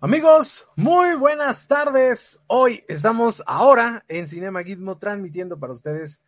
[0.00, 2.42] Amigos, muy buenas tardes.
[2.46, 6.24] Hoy estamos ahora en Cinema Gizmo transmitiendo para ustedes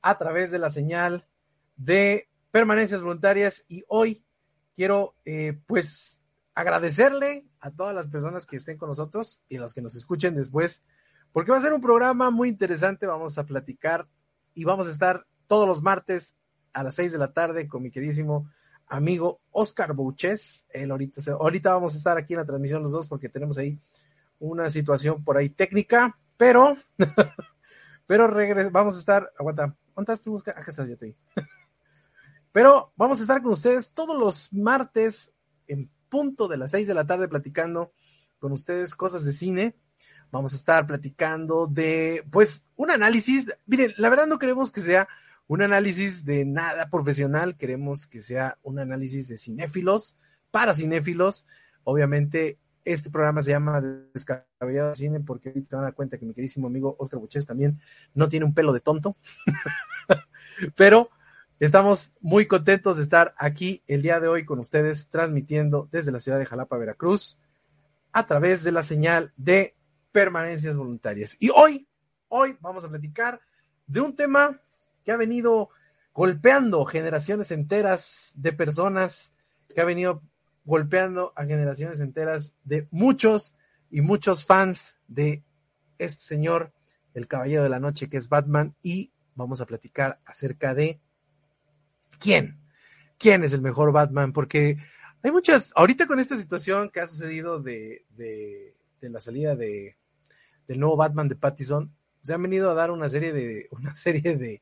[0.00, 1.26] a través de la señal
[1.76, 4.24] de permanencias voluntarias y hoy
[4.74, 6.22] quiero eh, pues
[6.54, 10.82] agradecerle a todas las personas que estén con nosotros y los que nos escuchen después
[11.32, 13.06] porque va a ser un programa muy interesante.
[13.06, 14.08] Vamos a platicar
[14.54, 16.34] y vamos a estar todos los martes
[16.72, 18.48] a las seis de la tarde con mi queridísimo
[18.88, 20.66] amigo Oscar Bouches.
[20.70, 23.78] Él ahorita, ahorita vamos a estar aquí en la transmisión los dos porque tenemos ahí
[24.40, 26.76] una situación por ahí técnica, pero,
[28.06, 30.38] pero regres, vamos a estar, aguanta, ¿dónde estás tú?
[30.38, 30.96] Acá estás, ya
[32.52, 35.32] pero vamos a estar con ustedes todos los martes
[35.66, 37.92] en punto de las seis de la tarde platicando
[38.38, 39.74] con ustedes cosas de cine.
[40.30, 43.46] Vamos a estar platicando de, pues, un análisis.
[43.66, 45.08] Miren, la verdad no queremos que sea
[45.48, 50.18] un análisis de nada profesional, queremos que sea un análisis de cinéfilos,
[50.50, 51.46] para cinéfilos.
[51.84, 56.34] Obviamente, este programa se llama Descabellado Cine porque se van a dar cuenta que mi
[56.34, 57.80] queridísimo amigo Oscar Buches también
[58.14, 59.16] no tiene un pelo de tonto.
[60.76, 61.08] Pero
[61.58, 66.20] estamos muy contentos de estar aquí el día de hoy con ustedes, transmitiendo desde la
[66.20, 67.38] ciudad de Jalapa, Veracruz,
[68.12, 69.74] a través de la señal de
[70.12, 71.38] permanencias voluntarias.
[71.40, 71.88] Y hoy,
[72.28, 73.40] hoy vamos a platicar
[73.86, 74.60] de un tema
[75.08, 75.70] que ha venido
[76.12, 79.32] golpeando generaciones enteras de personas,
[79.74, 80.22] que ha venido
[80.66, 83.56] golpeando a generaciones enteras de muchos
[83.90, 85.42] y muchos fans de
[85.96, 86.74] este señor,
[87.14, 91.00] el Caballero de la Noche, que es Batman, y vamos a platicar acerca de
[92.18, 92.60] quién,
[93.16, 94.76] quién es el mejor Batman, porque
[95.22, 99.96] hay muchas, ahorita con esta situación que ha sucedido de, de, la salida de,
[100.66, 104.36] del nuevo Batman de Pattison, se han venido a dar una serie de, una serie
[104.36, 104.60] de,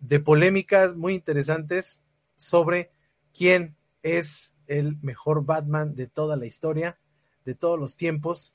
[0.00, 2.04] de polémicas muy interesantes
[2.36, 2.90] sobre
[3.36, 6.98] quién es el mejor Batman de toda la historia,
[7.44, 8.54] de todos los tiempos.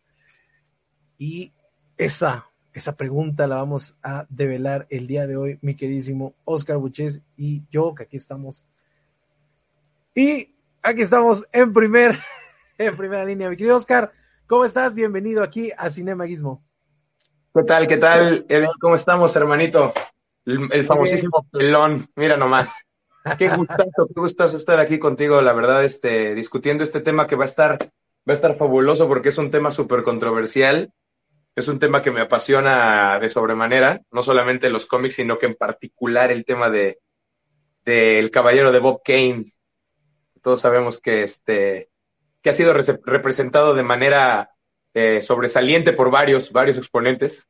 [1.18, 1.54] Y
[1.98, 7.22] esa, esa pregunta la vamos a develar el día de hoy, mi queridísimo Oscar Buches
[7.38, 8.66] y yo, que aquí estamos.
[10.16, 12.18] Y aquí estamos en primer,
[12.78, 14.12] en primera línea, mi querido Oscar.
[14.48, 14.94] ¿Cómo estás?
[14.94, 16.64] Bienvenido aquí a Cinema Gizmo.
[17.54, 17.88] ¿Qué tal?
[17.88, 18.46] ¿Qué tal?
[18.80, 19.94] ¿Cómo estamos, hermanito?
[20.46, 22.86] El, famosísimo pelón, mira nomás.
[23.38, 27.46] Qué gustazo, qué gustazo estar aquí contigo, la verdad, este, discutiendo este tema que va
[27.46, 30.92] a estar, va a estar fabuloso porque es un tema súper controversial.
[31.56, 35.54] Es un tema que me apasiona de sobremanera, no solamente los cómics, sino que en
[35.54, 37.00] particular el tema de
[37.86, 39.46] del caballero de Bob Kane.
[40.42, 41.90] Todos sabemos que este
[42.42, 44.52] que ha sido representado de manera
[44.94, 47.48] eh, sobresaliente por varios, varios exponentes.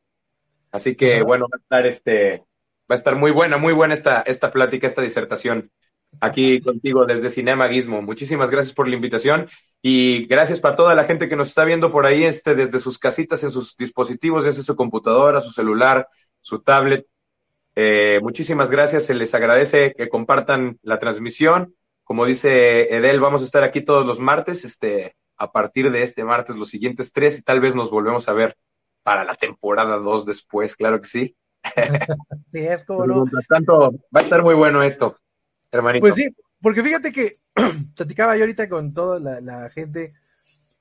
[0.71, 2.43] Así que, bueno, va a estar este,
[2.93, 5.71] a estar muy buena, muy buena esta, esta plática, esta disertación
[6.19, 8.01] aquí contigo desde Cinema Gizmo.
[8.01, 9.49] Muchísimas gracias por la invitación
[9.81, 12.97] y gracias para toda la gente que nos está viendo por ahí este, desde sus
[12.97, 16.07] casitas, en sus dispositivos, desde su computadora, su celular,
[16.41, 17.05] su tablet.
[17.75, 21.75] Eh, muchísimas gracias, se les agradece que compartan la transmisión.
[22.03, 26.23] Como dice Edel, vamos a estar aquí todos los martes, este, a partir de este
[26.23, 28.57] martes, los siguientes tres, y tal vez nos volvemos a ver
[29.03, 31.35] para la temporada dos después, claro que sí.
[32.51, 33.25] sí, es como no.
[33.47, 35.17] tanto, va a estar muy bueno esto,
[35.71, 36.01] hermanito.
[36.01, 37.33] Pues sí, porque fíjate que
[37.95, 40.13] platicaba yo ahorita con toda la, gente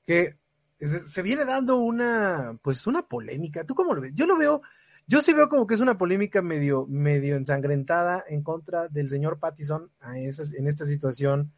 [0.03, 0.37] que
[0.79, 3.65] se, viene dando una, pues una polémica.
[3.65, 4.11] ¿Tú cómo lo ves?
[4.15, 4.61] Yo lo veo,
[5.07, 9.39] yo sí veo como que es una polémica medio, medio ensangrentada en contra del señor
[9.39, 11.51] Pattison a esas, en esta situación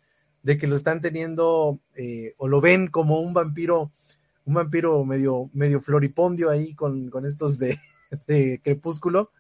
[0.43, 3.91] de que lo están teniendo eh, o lo ven como un vampiro,
[4.45, 7.79] un vampiro medio, medio floripondio ahí con, con estos de,
[8.27, 9.31] de Crepúsculo,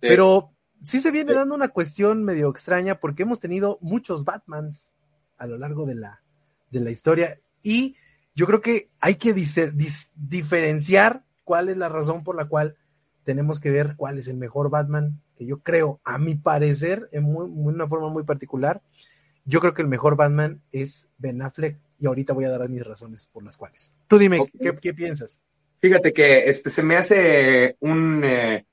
[0.00, 4.92] pero sí se viene dando una cuestión medio extraña porque hemos tenido muchos Batmans
[5.38, 6.22] a lo largo de la,
[6.70, 7.40] de la historia.
[7.62, 7.96] Y
[8.34, 12.76] yo creo que hay que diferenciar cuál es la razón por la cual
[13.24, 17.24] tenemos que ver cuál es el mejor Batman, que yo creo, a mi parecer, en
[17.26, 18.82] una forma muy particular,
[19.44, 22.84] yo creo que el mejor Batman es Ben Affleck y ahorita voy a dar mis
[22.84, 23.94] razones por las cuales.
[24.06, 25.42] Tú dime, ¿qué, piensas?
[25.80, 28.64] Fíjate que este, se me hace un, eh,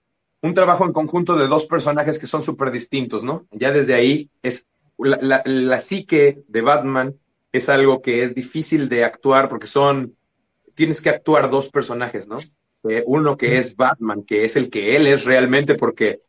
[0.41, 3.47] un trabajo en conjunto de dos personajes que son súper distintos, ¿no?
[3.51, 4.65] Ya desde ahí es
[4.97, 7.15] la, la, psique de Batman
[7.51, 10.15] es algo que es difícil de actuar porque son,
[10.75, 12.37] tienes que actuar dos personajes, ¿no?
[12.89, 16.21] Eh, uno que es Batman, que es el que él es realmente, porque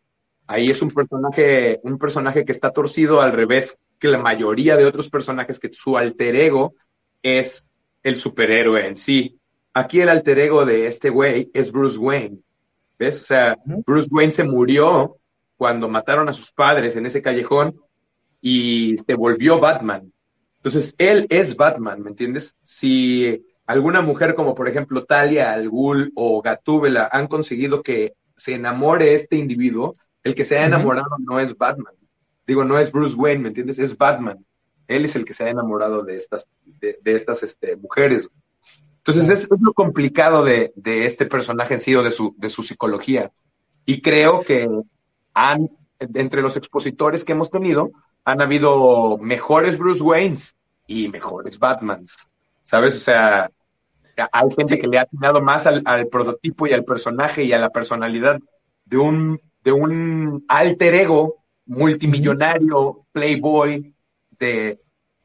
[0.46, 4.86] ahí es un personaje, un personaje que está torcido al revés que la mayoría de
[4.86, 6.74] otros personajes, que su alter ego
[7.22, 7.66] es
[8.02, 9.38] el superhéroe en sí.
[9.74, 12.38] Aquí el alter ego de este güey es Bruce Wayne.
[12.98, 13.20] ¿Ves?
[13.20, 15.18] O sea, Bruce Wayne se murió
[15.56, 17.80] cuando mataron a sus padres en ese callejón
[18.40, 20.12] y se volvió Batman.
[20.56, 22.56] Entonces, él es Batman, ¿me entiendes?
[22.62, 28.54] Si alguna mujer como por ejemplo Talia al Ghul o Gatúbela han conseguido que se
[28.54, 31.94] enamore este individuo, el que se ha enamorado no es Batman.
[32.46, 33.78] Digo, no es Bruce Wayne, ¿me entiendes?
[33.78, 34.44] Es Batman.
[34.86, 38.28] Él es el que se ha enamorado de estas, de, estas este, mujeres.
[39.06, 42.48] Entonces es, es, lo complicado de, de, este personaje en sí o de su, de
[42.48, 43.30] su psicología.
[43.84, 44.66] Y creo que
[45.34, 45.68] han,
[45.98, 47.90] entre los expositores que hemos tenido,
[48.24, 50.56] han habido mejores Bruce Waynes
[50.86, 52.16] y mejores Batmans.
[52.62, 52.96] ¿Sabes?
[52.96, 53.50] O sea,
[54.32, 57.68] hay gente que le ha atinado más al, prototipo y al personaje y a la
[57.68, 58.40] personalidad
[58.86, 63.94] de un, de un alter ego multimillonario, playboy,
[64.38, 64.80] de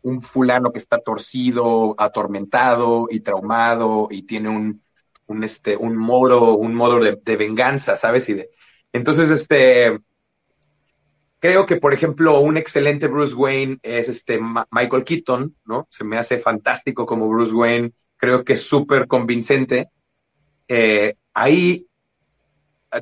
[0.10, 6.76] un fulano que está torcido, atormentado y traumado y tiene un, este, un modo, un
[6.76, 8.28] modo de, venganza, ¿sabes?
[8.30, 8.50] Y de,
[8.92, 10.00] entonces, este,
[11.42, 14.42] Creo que, por ejemplo, un excelente Bruce Wayne es este
[14.72, 15.88] Michael Keaton, ¿no?
[15.90, 19.90] Se me hace fantástico como Bruce Wayne, creo que es súper convincente.
[20.68, 21.88] Eh, ahí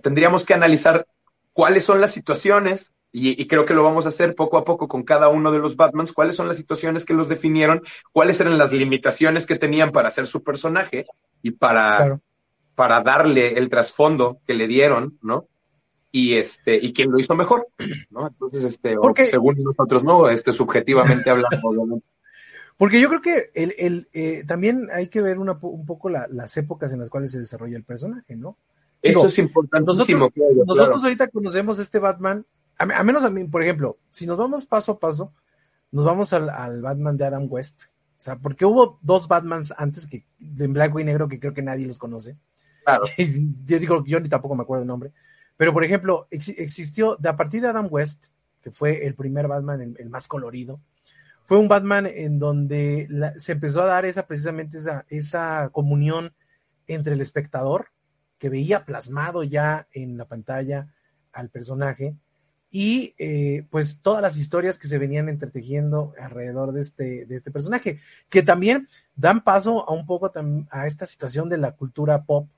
[0.03, 1.07] tendríamos que analizar
[1.51, 5.03] cuáles son las situaciones, y, creo que lo vamos a hacer poco a poco con
[5.03, 7.81] cada uno de los Batmans, cuáles son las situaciones que los definieron,
[8.11, 11.05] cuáles eran las limitaciones que tenían para hacer su personaje
[11.41, 12.19] y para,
[12.75, 15.47] para darle el trasfondo que le dieron, ¿no?
[16.11, 17.67] y este y quién lo hizo mejor,
[18.09, 18.27] ¿no?
[18.27, 18.95] Entonces, este,
[19.29, 22.01] según nosotros, no, este, subjetivamente hablando,
[22.77, 26.57] Porque yo creo que el, el eh, también hay que ver una, un poco las
[26.57, 28.57] épocas en las cuales se desarrolla el personaje, ¿no?
[29.01, 30.17] Eso es importantísimo.
[30.19, 32.45] Nosotros, nosotros ahorita conocemos este Batman,
[32.77, 35.33] a, menos a mí, por ejemplo, si nos vamos paso a paso,
[35.91, 37.83] nos vamos al, al, Batman de Adam West.
[37.83, 41.61] O sea, porque hubo dos Batmans antes que en blanco y negro que creo que
[41.61, 42.35] nadie los conoce.
[42.83, 43.03] Claro.
[43.65, 45.11] yo digo, yo ni tampoco me acuerdo el nombre.
[45.57, 48.27] Pero, por ejemplo, existió, de a partir de Adam West,
[48.61, 50.79] que fue el primer Batman, el, más colorido,
[51.45, 53.07] fue un Batman en donde
[53.37, 56.33] se empezó a dar esa precisamente esa, esa comunión
[56.85, 57.87] entre el espectador,
[58.37, 60.93] que veía plasmado ya en la pantalla
[61.33, 62.15] al personaje,
[62.69, 67.51] y eh, pues todas las historias que se venían entretejiendo alrededor de este, de este
[67.51, 67.99] personaje,
[68.29, 70.31] que también dan paso a un poco
[70.69, 72.49] a esta situación de la cultura pop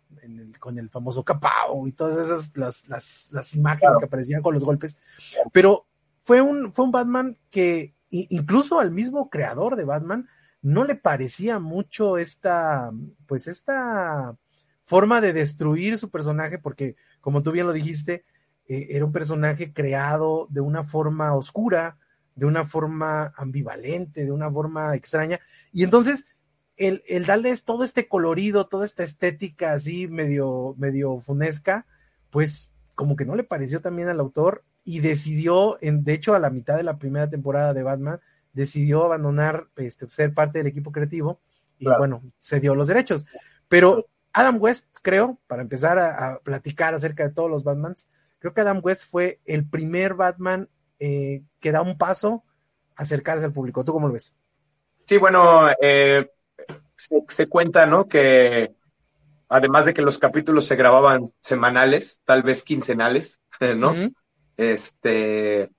[0.59, 4.97] con el famoso capao y todas esas las, las, imágenes que aparecían con los golpes.
[5.53, 5.85] Pero
[6.23, 10.27] fue un, fue un Batman que incluso al mismo creador de Batman
[10.62, 12.91] no le parecía mucho esta,
[13.27, 14.35] pues esta
[14.85, 18.25] forma de destruir su personaje, porque como tú bien lo dijiste,
[18.69, 21.98] eh, era un personaje creado de una forma oscura,
[22.36, 25.42] de una forma ambivalente, de una forma extraña.
[25.74, 26.38] Y entonces
[26.77, 31.86] el, el darles todo este colorido, toda esta estética así medio, medio funesca,
[32.30, 36.39] pues como que no le pareció también al autor y decidió, en, de hecho a
[36.39, 38.19] la mitad de la primera temporada de Batman,
[38.54, 41.39] decidió abandonar, este, ser parte del equipo creativo
[41.77, 43.25] y bueno, se dio los derechos.
[43.68, 48.07] Pero Adam West, creo, para empezar a, platicar acerca de todos los Batmans,
[48.39, 50.68] creo que Adam West fue el primer Batman
[51.00, 52.44] eh, que da un paso
[52.95, 53.86] a acercarse al público.
[53.86, 54.33] ¿Tú cómo lo ves?
[55.07, 56.30] Sí, bueno, eh,
[57.27, 58.07] se, cuenta, ¿no?
[58.07, 58.74] Que
[59.47, 63.39] además de que los capítulos se grababan semanales, tal vez quincenales,
[63.77, 63.95] ¿no?
[64.57, 65.69] Este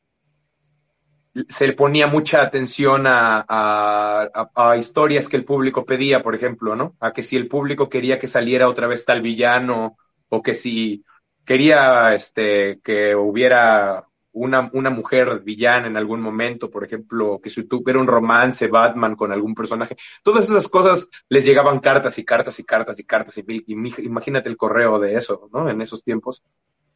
[1.49, 6.97] se le ponía mucha atención a, a, historias que el público pedía, por ejemplo, ¿no?
[6.99, 9.97] A que si el público quería que saliera otra vez tal villano,
[10.29, 11.05] o que si
[11.51, 17.65] quería este, que hubiera una, una mujer villana en algún momento, por ejemplo, que si
[17.65, 22.61] tuviera un romance Batman con algún personaje, todas esas cosas les llegaban cartas y cartas
[22.61, 25.69] y cartas y cartas y, imagínate el correo de eso, ¿no?
[25.69, 26.45] En esos tiempos.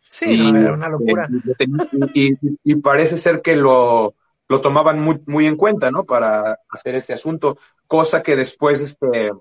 [0.09, 1.29] Sí, era una locura.
[2.15, 4.15] Y, parece ser que lo,
[4.49, 6.05] lo tomaban muy, muy en cuenta, ¿no?
[6.05, 7.59] Para hacer este asunto,
[7.89, 9.33] cosa que después, este,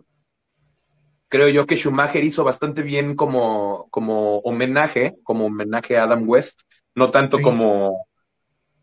[1.34, 6.62] creo yo que Schumacher hizo bastante bien como, como homenaje, como homenaje a Adam West,
[6.94, 8.06] no tanto como,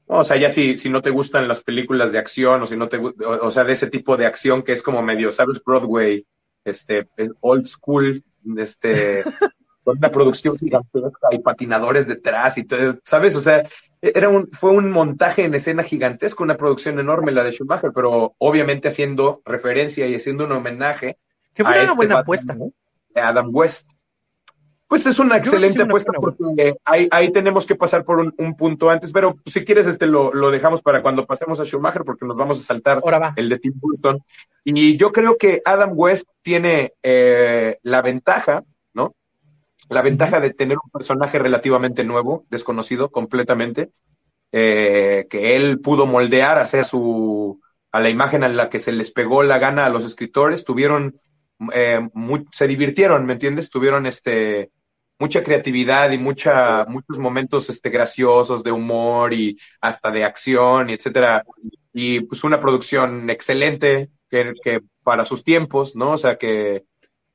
[0.06, 2.88] o sea, ya si, si no te gustan las películas de acción o si no
[2.88, 5.62] te o, sea, de ese tipo de acción que es como medio, ¿sabes?
[5.64, 6.26] Broadway,
[6.64, 7.06] este,
[7.38, 8.20] old school,
[8.56, 9.22] este,
[9.84, 13.36] con una producción gigantesca y patinadores detrás y todo, ¿sabes?
[13.36, 13.62] O sea,
[14.02, 18.34] era un, fue un montaje en escena gigantesco, una producción enorme la de Schumacher, pero
[18.38, 21.16] obviamente haciendo referencia y haciendo un homenaje.
[21.54, 22.72] Que fue una este buena apuesta, ¿no?
[23.14, 23.90] Adam West.
[24.90, 29.12] Pues es una excelente apuesta porque ahí, ahí, tenemos que pasar por un, punto antes,
[29.12, 32.58] pero si quieres este lo, lo, dejamos para cuando pasemos a Schumacher porque nos vamos
[32.58, 33.00] a saltar
[33.36, 34.18] el de Tim Burton.
[34.64, 39.14] Y yo creo que Adam West tiene eh, la ventaja, ¿no?
[39.88, 43.90] La ventaja de tener un personaje relativamente nuevo, desconocido completamente,
[44.50, 47.60] eh, que él pudo moldear, hacer su,
[47.92, 51.20] a la imagen a la que se les pegó la gana a los escritores, tuvieron
[51.72, 52.08] eh,
[52.52, 53.70] se divirtieron, ¿me entiendes?
[53.70, 54.70] Tuvieron este,
[55.18, 60.94] mucha creatividad y mucha, muchos momentos este, graciosos de humor y hasta de acción, y
[60.94, 61.44] etcétera.
[61.92, 66.12] Y pues una producción excelente que, que para sus tiempos, ¿no?
[66.12, 66.84] O sea, que,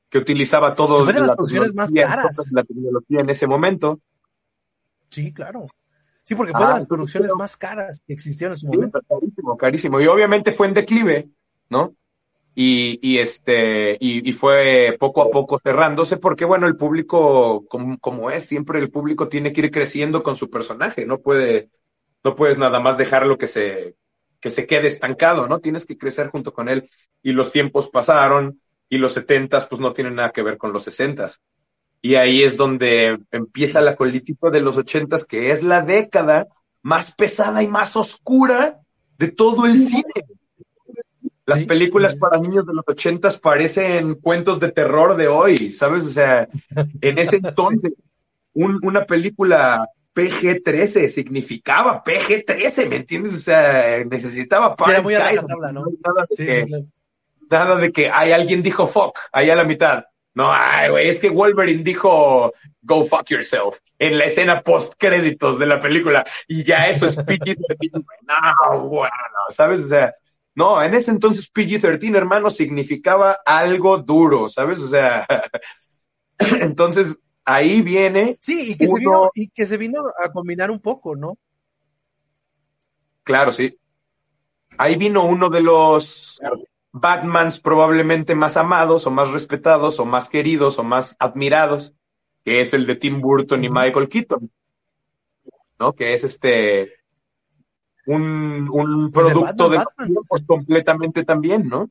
[0.08, 2.50] que utilizaba todo fue de las producciones más caras.
[2.52, 4.00] la tecnología en ese momento.
[5.10, 5.66] Sí, claro.
[6.24, 9.00] Sí, porque fue de ah, las producciones más caras que existieron en su momento.
[9.08, 10.00] Carísimo, carísimo.
[10.00, 11.28] Y obviamente fue en declive,
[11.68, 11.94] ¿no?
[12.58, 17.98] Y, y este, y, y, fue poco a poco cerrándose, porque bueno, el público, como,
[17.98, 21.68] como, es, siempre el público tiene que ir creciendo con su personaje, no puede,
[22.24, 23.94] no puedes nada más dejarlo que se,
[24.40, 25.58] que se quede estancado, ¿no?
[25.58, 26.88] Tienes que crecer junto con él.
[27.22, 28.58] Y los tiempos pasaron,
[28.88, 31.42] y los setentas, pues no tienen nada que ver con los sesentas.
[32.02, 36.46] Y ahí es donde empieza la política de los ochentas, que es la década
[36.82, 38.80] más pesada y más oscura
[39.18, 40.24] de todo el cine
[41.46, 46.04] las películas para niños de los ochentas parecen cuentos de terror de hoy, ¿sabes?
[46.04, 46.48] O sea,
[47.00, 47.92] en ese entonces,
[48.52, 53.34] una película PG-13 significaba PG-13, ¿me entiendes?
[53.34, 55.84] O sea, necesitaba para muy a la tabla, ¿no?
[56.04, 56.84] Nada de, que,
[57.48, 60.04] nada de que hay alguien dijo fuck, ahí a la mitad.
[60.34, 65.58] No, ay, güey, es que Wolverine dijo go fuck yourself en la escena post créditos
[65.58, 67.56] de la película y ya eso es PG-13.
[68.26, 69.12] No, bueno,
[69.50, 69.82] ¿sabes?
[69.82, 70.14] O sea,
[70.56, 74.80] no, en ese entonces PG-13, hermano, significaba algo duro, ¿sabes?
[74.80, 75.26] O sea,
[76.62, 78.38] entonces ahí viene.
[78.40, 81.36] Sí, y que, se vino, y que se vino a combinar un poco, ¿no?
[83.22, 83.78] Claro, sí.
[84.78, 86.40] Ahí vino uno de los
[86.90, 91.92] Batmans probablemente más amados o más respetados o más queridos o más admirados,
[92.42, 94.50] que es el de Tim Burton y Michael Keaton,
[95.78, 95.92] ¿no?
[95.92, 96.94] Que es este
[98.06, 101.90] un, un pues producto de tiempos completamente también, ¿no?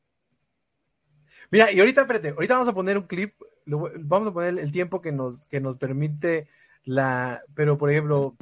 [1.50, 3.34] Mira, y ahorita, espérate, ahorita vamos a poner un clip,
[3.66, 6.48] vamos a poner el tiempo que nos, que nos permite
[6.84, 8.34] la, pero por ejemplo,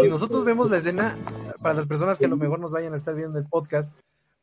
[0.00, 1.16] si nosotros vemos la escena,
[1.60, 3.94] para las personas que a lo mejor nos vayan a estar viendo el podcast,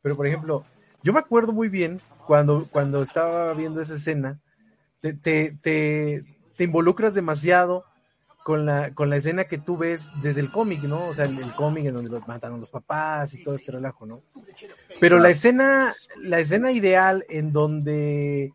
[0.02, 0.64] pero por ejemplo,
[1.02, 4.40] yo me acuerdo muy bien cuando, cuando estaba viendo esa escena,
[5.00, 6.24] te, te, te,
[6.56, 7.84] te involucras demasiado
[8.42, 11.06] con la, con la escena que tú ves desde el cómic, ¿no?
[11.06, 14.06] O sea, el, cómic en donde los matan a los papás y todo este relajo,
[14.06, 14.22] ¿no?
[14.98, 18.52] Pero la escena, la escena ideal en donde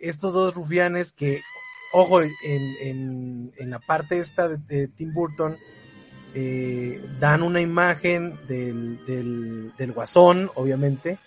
[0.00, 1.42] estos dos rufianes que,
[1.92, 5.56] ojo, en, en, en la parte esta de, Tim Burton,
[6.34, 11.18] eh, dan una imagen del, del, del, guasón, obviamente.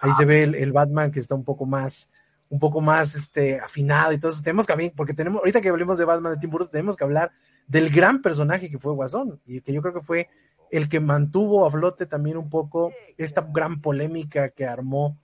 [0.00, 2.10] Ahí se ve el, el Batman que está un poco más
[2.52, 4.42] un poco más este, afinado y todo eso.
[4.42, 7.32] Tenemos que, porque tenemos, ahorita que hablemos de Batman de Tim Burton, tenemos que hablar
[7.66, 10.28] del gran personaje que fue Guasón, y que yo creo que fue
[10.70, 15.18] el que mantuvo a flote también un poco esta gran polémica que armó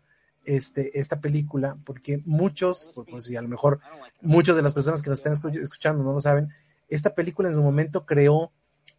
[0.46, 3.80] este, esta película, porque muchos, pues, pues a lo mejor
[4.22, 6.48] muchas de las personas que nos están escuchando no lo saben,
[6.88, 8.52] esta película en su momento creó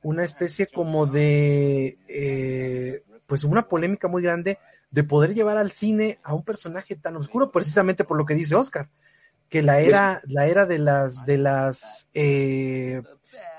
[0.03, 4.59] una especie como de, eh, pues una polémica muy grande
[4.91, 8.55] de poder llevar al cine a un personaje tan oscuro, precisamente por lo que dice
[8.55, 8.89] Oscar,
[9.47, 13.01] que la era, la era de las, de las, eh,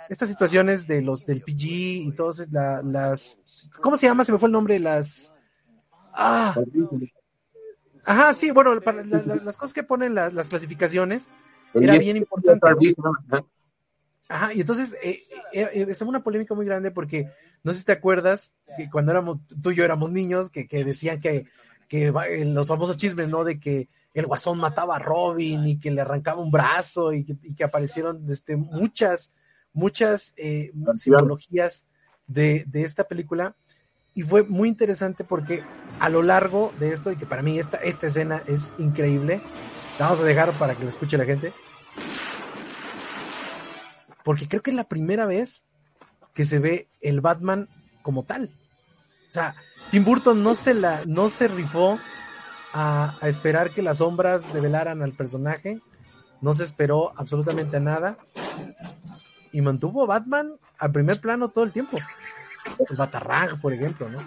[0.08, 3.40] estas situaciones de los del PG y todas las,
[3.80, 4.24] ¿cómo se llama?
[4.24, 5.32] Se me fue el nombre de las,
[6.12, 6.56] ah,
[8.04, 11.28] ajá, sí, bueno, para las cosas que ponen las clasificaciones,
[11.74, 12.66] era bien importante.
[14.30, 17.28] Ajá, y entonces eh, eh, eh, estaba una polémica muy grande porque
[17.64, 21.20] no sé si te acuerdas que cuando éramos, tú y yo éramos niños, que, decían
[21.20, 21.46] que,
[21.88, 22.12] que
[22.46, 23.42] los famosos chismes, ¿no?
[23.42, 27.64] De que el guasón mataba a Robin y que le arrancaba un brazo y que,
[27.64, 29.32] aparecieron este, muchas,
[29.72, 30.36] muchas
[30.94, 31.88] simbologías
[32.28, 33.56] de, de, esta película.
[34.14, 35.64] Y fue muy interesante porque
[35.98, 39.40] a lo largo de esto, y que para mí esta, esta escena es increíble,
[39.98, 41.52] la vamos a dejar para que la escuche la gente
[44.30, 45.64] porque creo que es la primera vez
[46.34, 47.68] que se ve el Batman
[48.00, 48.52] como tal.
[49.28, 49.56] O sea,
[49.90, 51.98] Tim Burton no se la, no se rifó
[52.72, 55.80] a, esperar que las sombras develaran al personaje,
[56.40, 58.18] no se esperó absolutamente a nada
[59.50, 61.98] y mantuvo a Batman al primer plano todo el tiempo.
[62.88, 64.20] El Batarrag, por ejemplo, ¿no?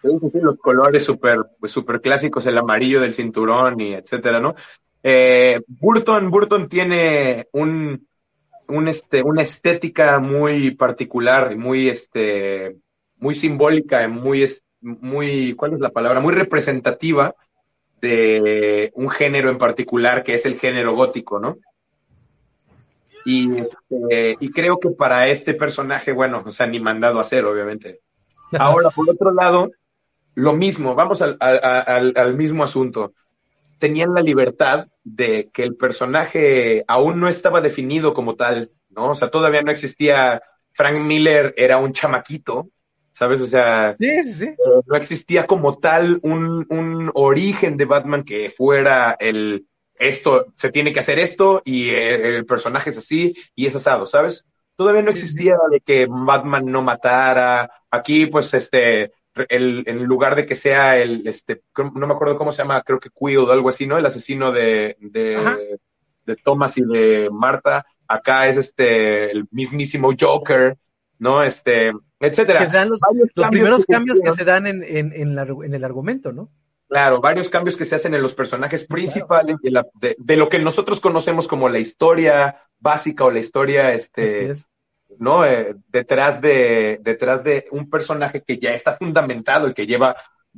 [0.00, 4.54] Sí, los colores súper pues, super clásicos, el amarillo del cinturón y etcétera, ¿no?
[5.02, 8.08] Eh, Burton, Burton tiene un,
[8.68, 12.76] un este, una estética muy particular y muy, este,
[13.16, 14.48] muy simbólica, muy,
[14.80, 16.20] muy, ¿cuál es la palabra?
[16.20, 17.34] Muy representativa
[18.00, 21.56] de un género en particular que es el género gótico, ¿no?
[23.24, 27.44] Y, este, y creo que para este personaje, bueno, o sea, ni mandado a hacer,
[27.46, 28.00] obviamente.
[28.58, 29.70] Ahora, por otro lado,
[30.34, 33.14] lo mismo, vamos al, al, al mismo asunto
[33.84, 39.10] tenían la libertad de que el personaje aún no estaba definido como tal, ¿no?
[39.10, 40.40] O sea, todavía no existía,
[40.72, 42.70] Frank Miller era un chamaquito,
[43.12, 43.42] ¿sabes?
[43.42, 44.22] O sea, eh,
[44.86, 50.90] no existía como tal un, un, origen de Batman que fuera el, esto, se tiene
[50.94, 54.46] que hacer esto y eh, el, personaje es así y es asado, ¿sabes?
[54.76, 57.70] Todavía no existía de que Batman no matara.
[57.90, 59.12] Aquí, pues, este,
[59.48, 63.00] el, en lugar de que sea el, este, no me acuerdo cómo se llama, creo
[63.00, 63.98] que Quill o algo así, ¿no?
[63.98, 65.78] El asesino de, de,
[66.26, 67.84] de Thomas y de Marta.
[68.06, 70.76] Acá es este, el mismísimo Joker,
[71.18, 71.42] ¿no?
[71.42, 72.70] Este, etcétera.
[72.70, 73.00] Que los,
[73.34, 76.50] los primeros cambios que se dan en, en, en, en, el argumento, ¿no?
[76.88, 80.48] Claro, varios cambios que se hacen en los personajes principales de, la, de, de, lo
[80.48, 84.52] que nosotros conocemos como la historia básica o la historia, este,
[85.18, 85.44] ¿no?
[85.44, 90.16] Eh, detrás de, detrás de un personaje que ya está fundamentado y que lleva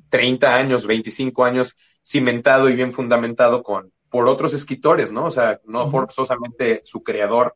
[0.09, 5.27] 30 años, 25 años cimentado y bien fundamentado con, por otros escritores, ¿no?
[5.27, 7.55] O sea, no forzosamente su creador,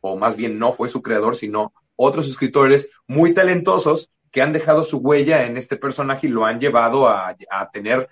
[0.00, 4.84] o más bien no fue su creador, sino otros escritores muy talentosos que han dejado
[4.84, 8.08] su huella en este personaje y lo han llevado a, a tener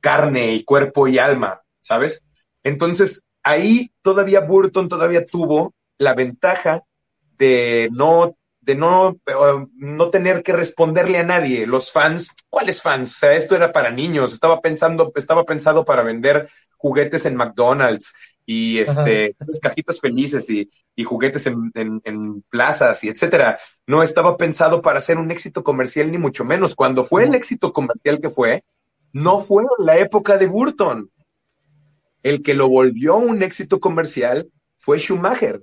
[0.00, 2.24] carne y cuerpo y alma, ¿sabes?
[2.62, 6.84] Entonces, ahí todavía Burton todavía tuvo la ventaja
[7.38, 8.36] de no
[8.68, 9.18] de no,
[9.76, 11.66] no tener que responderle a nadie.
[11.66, 13.14] Los fans, ¿cuáles fans?
[13.14, 18.12] O sea, esto era para niños, estaba pensando, estaba pensado para vender juguetes en McDonald's
[18.44, 23.58] y este, cajitas felices y, y juguetes en, en, en, plazas y etcétera.
[23.86, 26.74] No estaba pensado para ser un éxito comercial, ni mucho menos.
[26.74, 28.64] Cuando fue el éxito comercial que fue,
[29.14, 31.10] no fue en la época de Burton.
[32.22, 35.62] El que lo volvió un éxito comercial fue Schumacher.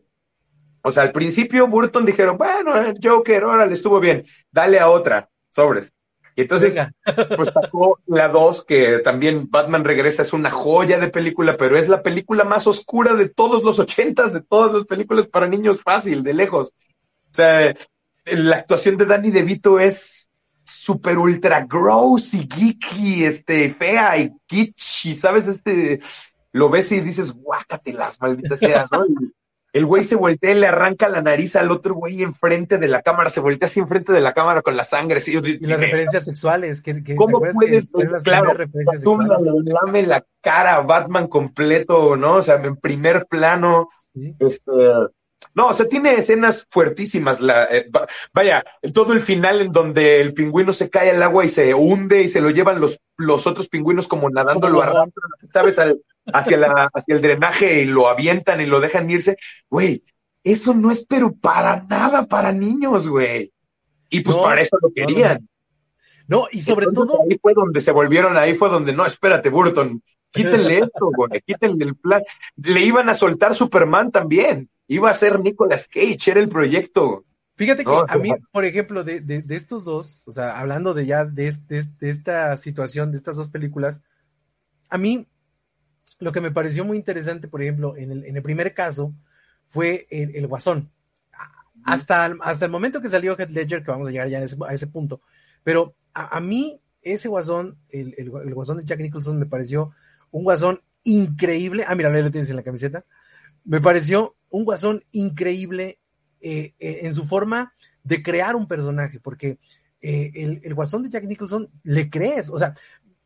[0.87, 5.27] O sea, al principio Burton dijeron, bueno, el Joker, órale, estuvo bien, dale a otra,
[5.49, 5.91] sobres.
[6.35, 6.75] Y entonces,
[7.35, 11.89] pues sacó la 2, que también Batman Regresa es una joya de película, pero es
[11.89, 16.21] la película más oscura de todos los ochentas, de todas las películas para niños fácil,
[16.21, 16.71] de lejos.
[17.31, 17.75] O sea,
[18.25, 20.29] la actuación de Danny DeVito es
[20.65, 25.47] súper ultra gross y geeky, este, fea y kitsch, ¿sabes?
[25.47, 25.99] Este,
[26.51, 29.03] lo ves y dices, guácatelas, maldita sea, ¿no?
[29.75, 33.01] el güey se voltea y le arranca la nariz al otro güey enfrente de la
[33.01, 35.19] cámara, se voltea así enfrente de la cámara con la sangre.
[35.27, 36.81] y las referencias sexuales.
[36.81, 38.53] Que, ¿Cómo puedes, que claro,
[39.03, 42.35] tú lame la cara a Batman completo, ¿no?
[42.35, 43.89] O sea, en primer plano,
[44.39, 44.71] este...
[45.53, 47.41] No, o sea, tiene escenas fuertísimas.
[47.41, 47.89] La, eh,
[48.33, 52.23] vaya, todo el final en donde el pingüino se cae al agua y se hunde
[52.23, 55.79] y se lo llevan los, los otros pingüinos como nadando, lo arrastran, ¿sabes?
[55.79, 55.99] Al,
[56.33, 59.37] hacia, la, hacia el drenaje y lo avientan y lo dejan irse.
[59.69, 60.03] Güey,
[60.43, 63.51] eso no es pero para nada para niños, güey.
[64.09, 65.47] Y pues para eso lo querían.
[66.27, 67.23] No, y sobre todo.
[67.23, 71.85] Ahí fue donde se volvieron, ahí fue donde, no, espérate, Burton, quítenle esto, güey, quítenle
[71.85, 72.21] el plan.
[72.55, 74.69] Le iban a soltar Superman también.
[74.87, 77.25] Iba a ser Nicolas Cage, era el proyecto.
[77.57, 81.05] Fíjate que a mí, por ejemplo, de, de, de, estos dos, o sea, hablando de
[81.05, 84.01] ya de, de, de, esta situación, de estas dos películas,
[84.89, 85.25] a mí
[86.25, 89.13] lo que me pareció muy interesante, por ejemplo, en el, en el primer caso,
[89.67, 90.89] fue el, el Guasón.
[91.83, 94.73] Hasta, hasta el momento que salió Head Ledger, que vamos a llegar ya ese, a
[94.73, 95.21] ese punto,
[95.63, 99.91] pero a, a mí ese Guasón, el, el, el, Guasón de Jack Nicholson me pareció
[100.31, 101.85] un Guasón increíble.
[101.87, 103.05] Ah, mira, lo tienes en la camiseta.
[103.63, 105.99] Me pareció un Guasón increíble
[106.41, 109.59] eh, eh, en su forma de crear un personaje, porque
[110.01, 112.73] eh, el, el, Guasón de Jack Nicholson le crees, o sea,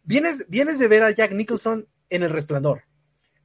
[0.03, 2.88] vienes, vienes de ver a Jack Nicholson en El Resplandor.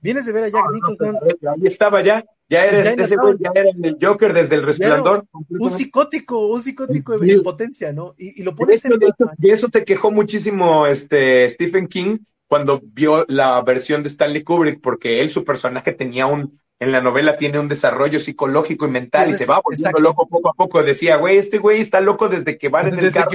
[0.05, 1.17] Vienes de ver a Jack Nicholson.
[1.25, 2.23] ahí estaba ya.
[2.47, 5.25] Ya eres, ya, ese güey, ya era el Joker desde el resplandor.
[5.49, 8.14] Un psicótico, un psicótico de potencia, ¿no?
[8.19, 13.25] Y, y lo pones en de eso se quejó muchísimo este Stephen King cuando vio
[13.29, 17.59] la versión de Stanley Kubrick, porque él, su personaje, tenía un, en la novela tiene
[17.59, 20.03] un desarrollo psicológico y mental y se va volviendo exacto.
[20.03, 20.83] loco poco a poco.
[20.83, 23.31] Decía, güey, este güey está loco desde que van en desde el carro.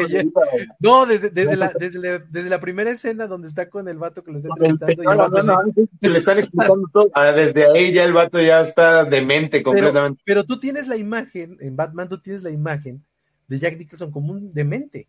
[0.79, 4.23] No, desde, desde, la, desde, la, desde, la, primera escena donde está con el vato
[4.23, 5.03] que lo está entrevistando.
[5.03, 7.09] No, no, no, no, le están explicando todo.
[7.13, 10.21] Ah, desde ahí ya el vato ya está demente completamente.
[10.25, 13.03] Pero, pero, tú tienes la imagen, en Batman tú tienes la imagen
[13.47, 15.07] de Jack Nicholson como un demente.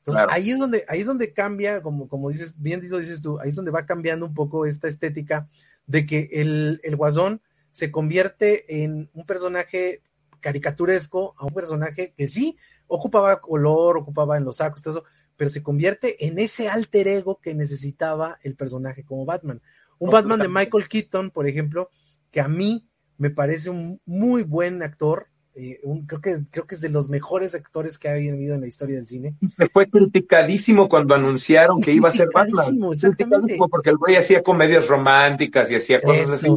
[0.00, 0.32] Entonces claro.
[0.32, 3.56] ahí es donde, ahí es donde cambia, como, como dices, bien dices tú, ahí es
[3.56, 5.48] donde va cambiando un poco esta estética
[5.86, 7.40] de que el, el guasón
[7.72, 10.02] se convierte en un personaje
[10.40, 12.56] caricaturesco a un personaje que sí
[12.86, 15.04] ocupaba color, ocupaba en los sacos, todo eso,
[15.36, 19.60] pero se convierte en ese alter ego que necesitaba el personaje como Batman.
[19.98, 21.90] Un Batman de Michael Keaton, por ejemplo,
[22.30, 26.80] que a mí me parece un muy buen actor, eh, creo, que, creo que es
[26.80, 29.34] de los mejores actores que ha habido en la historia del cine.
[29.56, 32.90] Se fue criticadísimo cuando anunciaron que iba a ser Batman.
[32.90, 33.58] Exactamente.
[33.70, 36.48] Porque el güey hacía comedias románticas y hacía cosas así.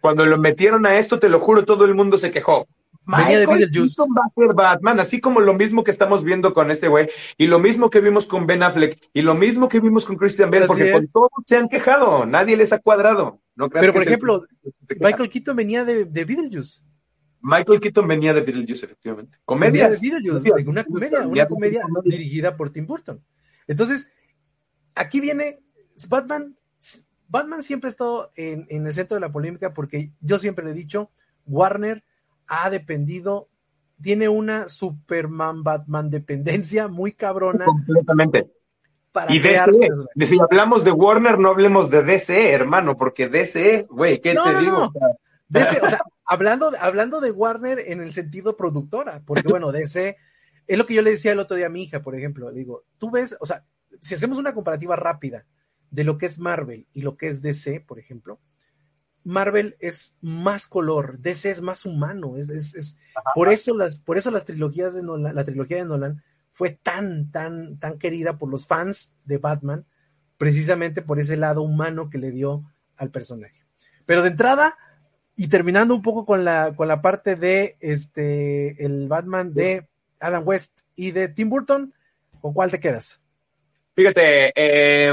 [0.00, 2.66] Cuando lo metieron a esto, te lo juro, todo el mundo se quejó.
[3.08, 6.88] Michael Keaton va a ser Batman, así como lo mismo que estamos viendo con este
[6.88, 7.08] güey,
[7.38, 10.50] y lo mismo que vimos con Ben Affleck, y lo mismo que vimos con Christian
[10.50, 13.40] Bale, porque con todos se han quejado, nadie les ha cuadrado.
[13.56, 14.44] ¿no Pero, por ejemplo,
[15.00, 16.82] Michael Keaton venía de, de Beetlejuice.
[17.40, 19.38] Michael Keaton venía de Beetlejuice, efectivamente.
[19.44, 19.90] Comedia.
[20.66, 23.24] una comedia, una comedia dirigida por Tim Burton.
[23.66, 24.10] Entonces,
[24.94, 25.60] aquí viene
[26.08, 26.56] Batman.
[27.28, 30.72] Batman siempre ha estado en, en el centro de la polémica porque yo siempre le
[30.72, 31.10] he dicho,
[31.46, 32.02] Warner
[32.46, 33.48] ha dependido,
[34.00, 37.66] tiene una Superman Batman dependencia muy cabrona.
[37.66, 38.50] Completamente.
[39.28, 39.90] y DC,
[40.24, 44.92] si hablamos de Warner, no hablemos de DC, hermano, porque DC, güey, ¿qué te digo?
[45.48, 50.16] DC, o sea, hablando, hablando de Warner en el sentido productora, porque bueno, DC,
[50.66, 52.58] es lo que yo le decía el otro día a mi hija, por ejemplo, le
[52.58, 53.64] digo, tú ves, o sea,
[54.00, 55.44] si hacemos una comparativa rápida
[55.90, 58.40] de lo que es Marvel y lo que es DC, por ejemplo,
[59.24, 62.96] Marvel es más color, DC es más humano, es, es,
[63.34, 66.22] por eso las, por eso las trilogías de Nolan, la trilogía de Nolan
[66.52, 69.84] fue tan, tan, tan querida por los fans de Batman,
[70.38, 72.64] precisamente por ese lado humano que le dio
[72.96, 73.64] al personaje.
[74.06, 74.76] Pero de entrada,
[75.36, 80.42] y terminando un poco con la, con la parte de este el Batman de Adam
[80.46, 81.92] West y de Tim Burton,
[82.40, 83.20] ¿con cuál te quedas?
[83.94, 85.12] Fíjate, eh,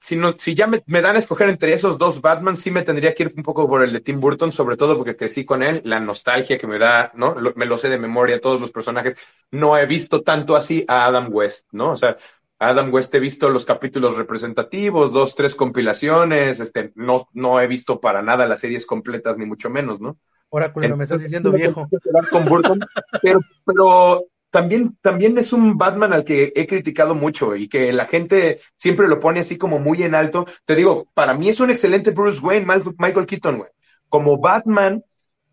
[0.00, 3.14] si, no, si ya me, dan a escoger entre esos dos Batman, sí me tendría
[3.14, 5.82] que ir un poco por el de Tim Burton, sobre todo porque crecí con él,
[5.84, 7.36] la nostalgia que me da, ¿no?
[7.54, 9.16] me lo sé de memoria, todos los personajes.
[9.50, 11.90] No he visto tanto así a Adam West, ¿no?
[11.90, 12.16] O sea,
[12.58, 18.00] Adam West he visto los capítulos representativos, dos, tres compilaciones, este, no, no he visto
[18.00, 20.18] para nada las series completas, ni mucho menos, ¿no?
[20.50, 21.88] Ahora, no me estás diciendo viejo.
[22.30, 22.80] Con Burton,
[23.22, 28.06] pero, pero también, también es un Batman al que he criticado mucho y que la
[28.06, 30.46] gente siempre lo pone así como muy en alto.
[30.64, 32.66] Te digo, para mí es un excelente Bruce Wayne,
[32.98, 33.70] Michael Keaton, güey.
[34.08, 35.04] Como Batman,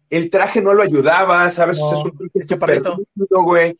[0.10, 1.77] el traje no lo ayudaba, ¿sabes?
[1.77, 2.81] es un traje
[3.29, 3.77] güey.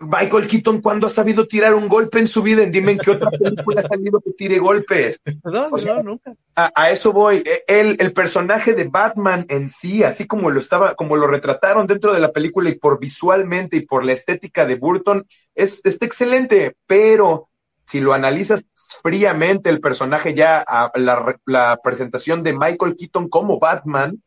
[0.00, 2.64] Michael Keaton, ¿cuándo ha sabido tirar un golpe en su vida?
[2.66, 5.20] Dime en qué otra película ha salido que tire golpes.
[5.44, 6.34] No, no, nunca.
[6.54, 7.42] A, eso voy.
[7.44, 11.86] E, el, el, personaje de Batman en sí, así como lo estaba, como lo retrataron
[11.86, 16.04] dentro de la película y por visualmente y por la estética de Burton, es, está
[16.04, 17.48] excelente, pero
[17.84, 18.66] si lo analizas
[19.02, 20.64] fríamente, el personaje ya,
[20.94, 24.22] la, la presentación de Michael Keaton como Batman,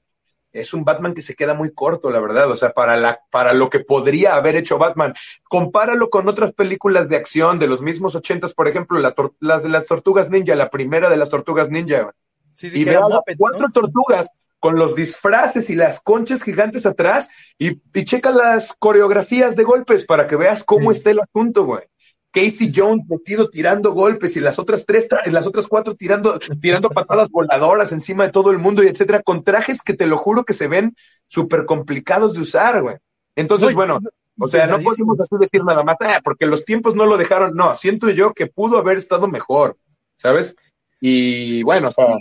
[0.53, 2.49] es un Batman que se queda muy corto, la verdad.
[2.49, 5.13] O sea, para, la, para lo que podría haber hecho Batman.
[5.43, 8.99] Compáralo con otras películas de acción de los mismos ochentas, por ejemplo,
[9.39, 12.11] las de las Tortugas Ninja, la primera de las Tortugas Ninja.
[12.53, 13.01] Sí, sí, y vea
[13.37, 19.55] cuatro tortugas con los disfraces y las conchas gigantes atrás y, y, checa las coreografías
[19.55, 21.83] de golpes para que veas cómo está el asunto, güey.
[22.31, 27.29] Casey Jones metido tirando golpes y las otras tres, las otras cuatro tirando, tirando patadas
[27.29, 30.53] voladoras encima de todo el mundo y etcétera, con trajes que te lo juro que
[30.53, 30.95] se ven
[31.27, 32.95] súper complicados de usar, güey.
[33.35, 33.99] Entonces, bueno,
[34.39, 37.55] o sea, no podemos así decir nada más, ah, porque los tiempos no lo dejaron,
[37.55, 39.77] no, siento yo que pudo haber estado mejor,
[40.17, 40.55] ¿sabes?
[40.99, 42.15] Y bueno, o sea.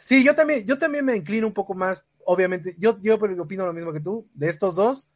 [0.00, 3.72] Sí, yo también, yo también me inclino un poco más, obviamente, yo, yo opino lo
[3.72, 5.10] mismo que tú, de estos dos,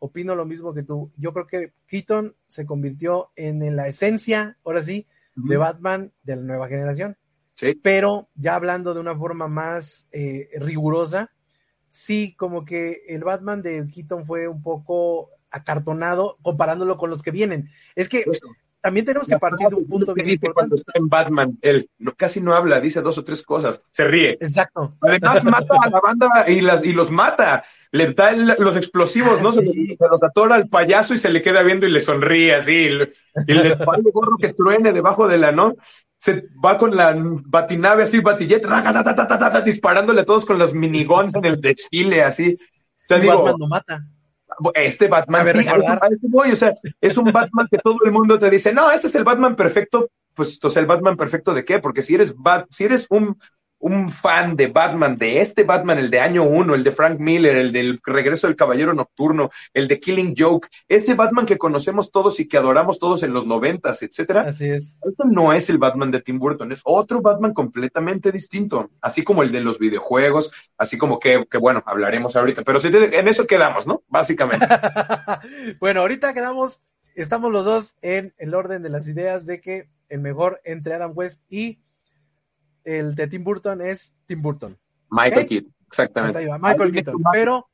[0.00, 1.12] opino lo mismo que tú.
[1.16, 6.42] Yo creo que Keaton se convirtió en, la esencia, ahora sí, de Batman de la
[6.42, 7.16] nueva generación.
[7.54, 7.78] Sí.
[7.80, 11.30] Pero ya hablando de una forma más eh, rigurosa,
[11.88, 17.30] sí, como que el Batman de Keaton fue un poco acartonado comparándolo con los que
[17.30, 17.68] vienen.
[17.94, 18.24] Es que
[18.80, 20.54] también tenemos que partir de un punto bien importante.
[20.54, 24.30] Cuando está en Batman, él casi no habla, dice dos o tres cosas, se ríe.
[24.40, 24.96] Exacto.
[25.00, 29.42] Además mata a la banda y, las, y los mata le da los explosivos, ah,
[29.42, 29.52] ¿no?
[29.52, 32.88] Se, los atora al payaso y se le queda viendo y le sonríe así.
[33.46, 35.74] Y, le pone el gorro que truene debajo de la, ¿no?
[36.18, 38.62] Se va con la batinave así, batillet,
[39.64, 42.58] disparándole a todos con los minigons en el desfile, así.
[43.10, 44.04] O Batman no mata.
[44.74, 48.50] Este Batman, sí, este voy, o sea, es un Batman que todo el mundo te
[48.50, 51.78] dice, no, ese es el Batman perfecto, pues, o sea, el Batman perfecto de qué?
[51.78, 53.38] Porque si eres Bat, si eres un
[53.80, 57.56] un fan de Batman, de este Batman, el de año uno, el de Frank Miller,
[57.56, 62.38] el del regreso del Caballero Nocturno, el de Killing Joke, ese Batman que conocemos todos
[62.40, 64.42] y que adoramos todos en los noventas, etcétera.
[64.42, 64.98] Así es.
[65.02, 69.42] Este no es el Batman de Tim Burton, es otro Batman completamente distinto, así como
[69.42, 73.46] el de los videojuegos, así como que, que bueno, hablaremos ahorita, pero si en eso
[73.46, 74.02] quedamos, ¿no?
[74.08, 74.66] Básicamente.
[75.80, 76.82] bueno, ahorita quedamos,
[77.14, 81.12] estamos los dos en el orden de las ideas de que el mejor entre Adam
[81.14, 81.78] West y
[82.98, 84.76] el de Tim Burton es Tim Burton.
[85.10, 86.48] Michael Keaton, exactamente.
[86.60, 87.22] Michael Keaton.
[87.32, 87.68] Pero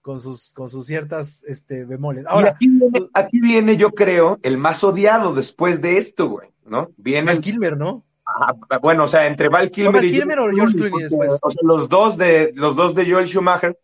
[0.00, 2.24] con sus, con sus ciertas este, bemoles.
[2.26, 6.90] Ahora, aquí viene, aquí viene, yo creo, el más odiado después de esto, güey, ¿no?
[6.96, 8.04] Viene Val Kilmer, ¿no?
[8.24, 11.38] Ah, bueno, o sea, entre Val Kilmer, Val Kilmer y o George Clooney después.
[11.42, 13.78] O sea, los dos de los dos de Joel Schumacher,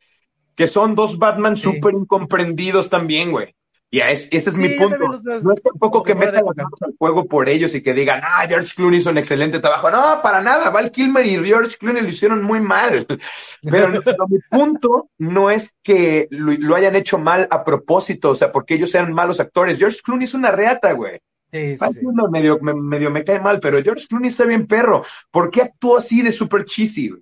[0.54, 3.54] que son dos Batman súper incomprendidos también, güey.
[3.96, 4.98] Y ese es mi punto.
[4.98, 8.44] no es tampoco que metan las manos al juego por ellos y que digan, ah,
[8.46, 9.90] George Clooney hizo un excelente trabajo.
[9.90, 10.68] No, para nada.
[10.68, 13.06] Val Kilmer y George Clooney lo hicieron muy mal.
[13.62, 18.74] Pero, mi punto no es que lo, hayan hecho mal a propósito, o sea, porque
[18.74, 19.78] ellos sean malos actores.
[19.78, 21.18] George Clooney es una reata, güey.
[21.50, 25.06] Sí, sí, Medio, me, medio me cae mal, pero George Clooney está bien perro.
[25.30, 27.14] ¿Por qué actuó así de super cheesy?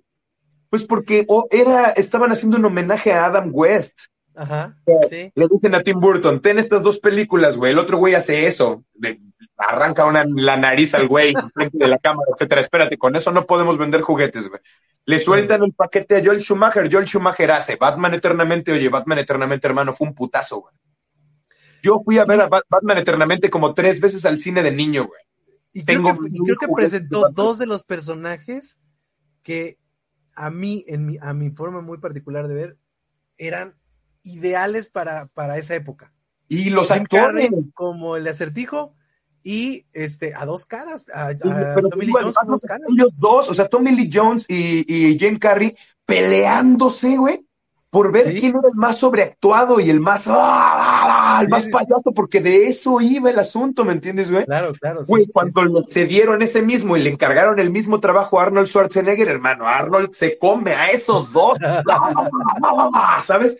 [0.69, 4.09] Pues porque era, estaban haciendo un homenaje a Adam West.
[4.35, 4.77] Ajá,
[5.09, 5.31] sí.
[5.33, 7.71] Le dicen a Tim Burton, ten estas dos películas, güey.
[7.71, 8.83] El otro güey hace eso,
[9.57, 12.61] arranca una, la nariz al güey frente de la cámara, etcétera.
[12.61, 14.61] Espérate, con eso no podemos vender juguetes, güey.
[15.05, 16.91] Le sueltan el paquete a Joel Schumacher.
[16.91, 18.71] Joel Schumacher hace Batman Eternamente.
[18.71, 20.73] Oye, Batman Eternamente, hermano, fue un putazo, güey.
[21.83, 25.21] Yo fui a ver a Batman Eternamente como tres veces al cine de niño, güey.
[25.71, 28.77] Y Tengo creo que, presentó dos de los personajes
[29.43, 29.77] que
[30.33, 32.77] a mí, en mi, a mi forma muy particular de ver,
[33.37, 33.75] eran
[34.25, 36.11] ideales para, para esa época.
[36.47, 37.49] Y los actores.
[37.73, 38.93] como el acertijo
[39.43, 42.87] y este a dos caras, a, Tommy Lee Jones dos caras.
[42.89, 47.45] Ellos dos, o sea, Tommy Lee Jones y, y Jane Carrey peleándose, güey,
[47.95, 51.39] por ver quién era el más sobreactuado y el más, ¡ah!
[51.41, 54.43] el más payaso, porque de eso iba el asunto, ¿me entiendes, güey?
[54.43, 54.99] Claro, claro.
[55.07, 59.29] Güey, cuando le cedieron ese mismo y le encargaron el mismo trabajo a Arnold Schwarzenegger,
[59.29, 61.57] hermano, Arnold se come a esos dos,
[63.23, 63.57] ¿sabes?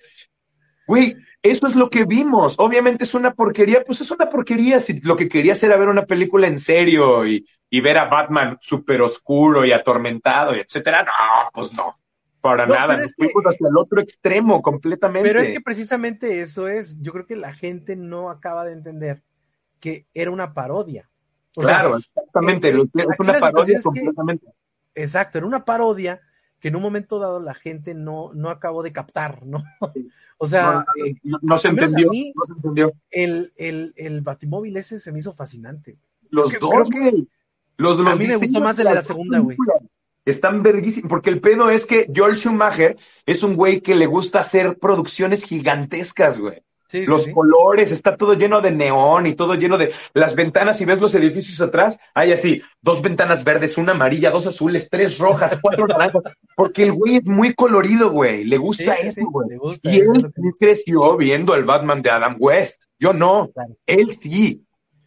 [0.88, 2.56] Güey, eso es lo que vimos.
[2.58, 4.80] Obviamente es una porquería, pues es una porquería.
[4.80, 7.45] Si lo que querías era ver una película en serio y,
[7.82, 12.00] ver a Batman súper oscuro y atormentado y etcétera, no, pues no.
[12.39, 15.28] Para nada, nos fuimos hacia el otro extremo completamente.
[15.28, 19.24] Pero es que precisamente eso es, yo creo que la gente no acaba de entender
[19.82, 21.10] que era una parodia.
[21.54, 24.48] claro, exactamente, es una parodia completamente.
[24.93, 26.21] exacto, era una parodia
[26.65, 29.63] que en un momento dado la gente no, no acabó de captar, ¿no?
[30.39, 30.84] O sea,
[31.43, 35.97] no, se entendió, El, el, el batimóvil ese se me hizo fascinante.
[36.32, 37.30] Los dos, güey.
[37.78, 39.56] Los, a mí me gustó más de la, segunda, güey.
[40.25, 42.97] Están verguísimos, porque el pedo es que Joel Schumacher
[43.28, 46.63] es un güey que le gusta hacer producciones gigantescas, güey
[47.08, 50.78] los colores, está todo lleno de neón y todo lleno de las ventanas.
[50.78, 55.17] Si ves los edificios atrás, hay así, dos ventanas verdes, una amarilla, dos azules, tres
[55.17, 56.21] rojas, cuatro naranjas.
[56.56, 58.43] Porque el güey es muy colorido, güey.
[58.43, 59.58] Le gusta eso, güey.
[59.84, 62.84] y él creció viendo el Batman de Adam West.
[63.00, 63.52] Yo no.
[63.86, 64.64] Él sí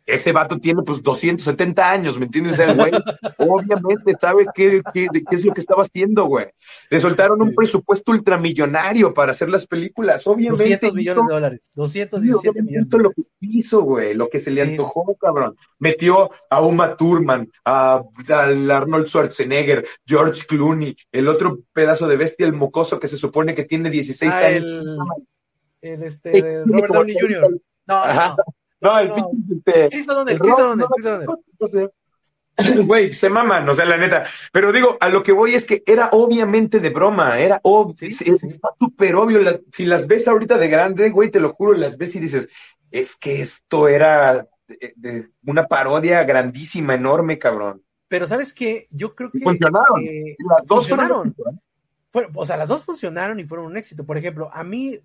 [0.09, 2.59] ese vato tiene pues 270 años, ¿me entiendes?
[2.59, 2.91] El güey
[3.39, 6.47] obviamente sabe qué, qué, qué, es lo que estaba haciendo, güey.
[6.89, 10.63] Le soltaron un presupuesto ultramillonario para hacer las películas, obviamente.
[10.63, 12.91] 200 millones de dólares, 217 millones.
[12.91, 15.57] De lo que hizo, güey, lo que se le antojó, cabrón.
[15.79, 22.55] Metió a Uma Thurman, a, Arnold Schwarzenegger, George Clooney, el otro pedazo de bestia, el
[22.55, 24.65] mocoso que se supone que tiene 16 ah, años.
[25.83, 27.61] El, este, Robert Downey Jr.
[27.87, 28.37] No, no.
[28.81, 29.89] No, el pinche.
[29.91, 30.39] Este, dónde?
[30.39, 31.91] dónde?
[32.85, 34.27] Güey, se maman, o sea, la neta.
[34.53, 38.13] Pero digo, a lo que voy es que era obviamente de broma, era obvio, sí,
[38.13, 39.63] súper obvio.
[39.73, 42.49] si las ves ahorita de grande, güey, te lo juro, las ves y dices,
[42.91, 47.83] es que esto era de, una parodia grandísima, enorme, cabrón.
[48.09, 48.89] Pero ¿sabes qué?
[48.91, 49.39] Yo creo que...
[49.39, 50.05] funcionaron.
[50.49, 51.37] las dos funcionaron.
[52.35, 54.05] o sea, las dos funcionaron y fueron un éxito.
[54.05, 54.99] Por ejemplo, a mí,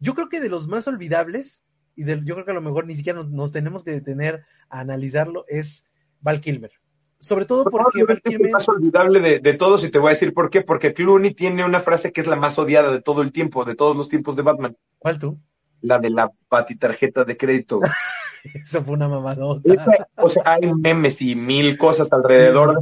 [0.00, 1.62] yo creo que de los más olvidables
[1.98, 5.44] y yo creo que a lo mejor ni siquiera nos, tenemos que detener a analizarlo,
[5.48, 5.84] es
[6.20, 6.70] Val Kilmer.
[7.18, 8.42] Sobre todo porque Val Kilmer...
[8.42, 10.62] Es el más olvidable de, todos y te voy a decir por qué.
[10.62, 13.74] Porque Clooney tiene una frase que es la más odiada de todo el tiempo, de
[13.74, 14.76] todos los tiempos de Batman.
[15.00, 15.40] ¿Cuál tú?
[15.80, 17.80] La de la patitarjeta de crédito.
[18.54, 19.86] Eso fue una mamadota.
[20.16, 22.78] o sea, hay memes y mil cosas alrededor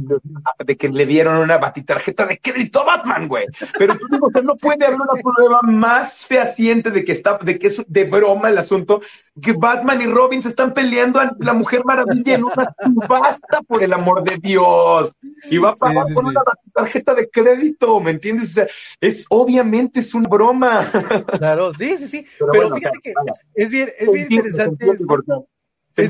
[0.65, 3.45] De, que le dieron una batitarjeta de crédito a Batman, güey.
[3.77, 7.67] Pero tú digo, no puede haber una prueba más fehaciente de que está, de que
[7.67, 9.01] es de broma el asunto,
[9.41, 13.83] que Batman y Robin se están peleando a la Mujer Maravilla en una subasta, por
[13.83, 15.11] el amor de Dios.
[15.49, 16.41] Y va a pagar con una
[16.73, 18.49] tarjeta de crédito, ¿me entiendes?
[18.49, 18.67] O sea,
[18.99, 20.89] es obviamente es una broma.
[21.37, 22.25] Claro, sí, sí, sí.
[22.51, 23.13] Pero, fíjate que
[23.55, 24.89] es bien, es bien interesante.
[24.89, 25.05] Es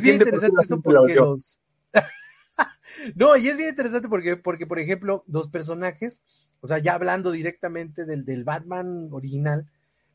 [0.01, 1.59] bien interesante esto porque los.
[3.15, 6.23] no, y es bien interesante porque, porque, por ejemplo, los personajes,
[6.61, 9.69] o sea, ya hablando directamente del, del Batman original,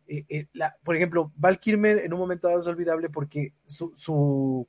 [0.06, 0.46] eh, eh,
[0.82, 4.66] por ejemplo, Val Kilmer en un momento dado es olvidable porque su, su,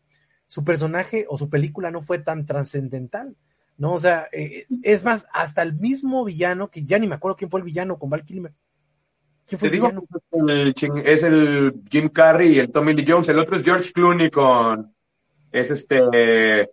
[0.47, 3.35] su personaje o su película no fue tan trascendental,
[3.77, 3.93] ¿no?
[3.93, 7.49] O sea, eh, es más, hasta el mismo villano, que ya ni me acuerdo quién
[7.49, 8.53] fue el villano con Val Kilmer.
[9.45, 9.91] Te digo,
[11.03, 13.27] es el Jim Carrey y el Tommy Lee Jones.
[13.29, 14.95] El otro es George Clooney con.
[15.51, 16.69] Es este.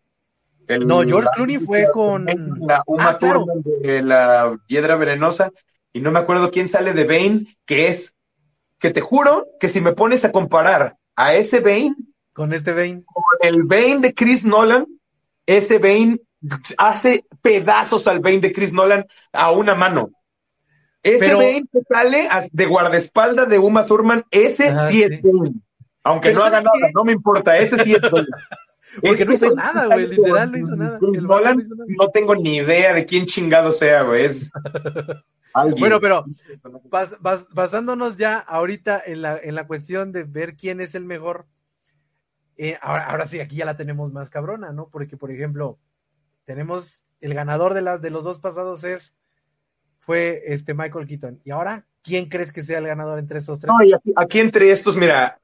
[0.81, 2.27] no, George Clooney fue con.
[2.27, 3.45] La Uma ah,
[3.83, 5.51] de la Piedra Venenosa.
[5.93, 8.15] Y no me acuerdo quién sale de Bane, que es.
[8.79, 11.97] Que te juro que si me pones a comparar a ese Bane.
[12.33, 13.03] Con este Bane.
[13.05, 14.87] Con el Bane de Chris Nolan,
[15.45, 16.21] ese Bane
[16.79, 20.13] hace pedazos al Bane de Chris Nolan a una mano.
[21.03, 25.21] Ese Bane que sale de guardaespaldas de Uma Thurman, ese sí, es
[26.03, 28.03] Aunque no haga nada, no me importa, ese sí es
[29.03, 30.99] Porque no hizo nada, güey, literal no hizo nada.
[31.01, 34.25] Nolan, no, tengo ni idea de quién chingado sea, güey.
[34.25, 34.51] Es
[35.79, 36.25] bueno, pero
[37.53, 41.47] basándonos ya ahorita en la, en la cuestión de ver quién es el mejor,
[42.57, 44.89] eh, ahora, ahora sí, aquí ya la tenemos más cabrona, ¿no?
[44.89, 45.79] Porque, por ejemplo,
[46.45, 49.17] tenemos el ganador de, la, de los dos pasados es
[50.11, 51.41] fue este Michael Keaton.
[51.45, 53.73] Y ahora, ¿quién crees que sea el ganador entre estos tres?
[53.73, 55.39] No, aquí, entre estos, mira,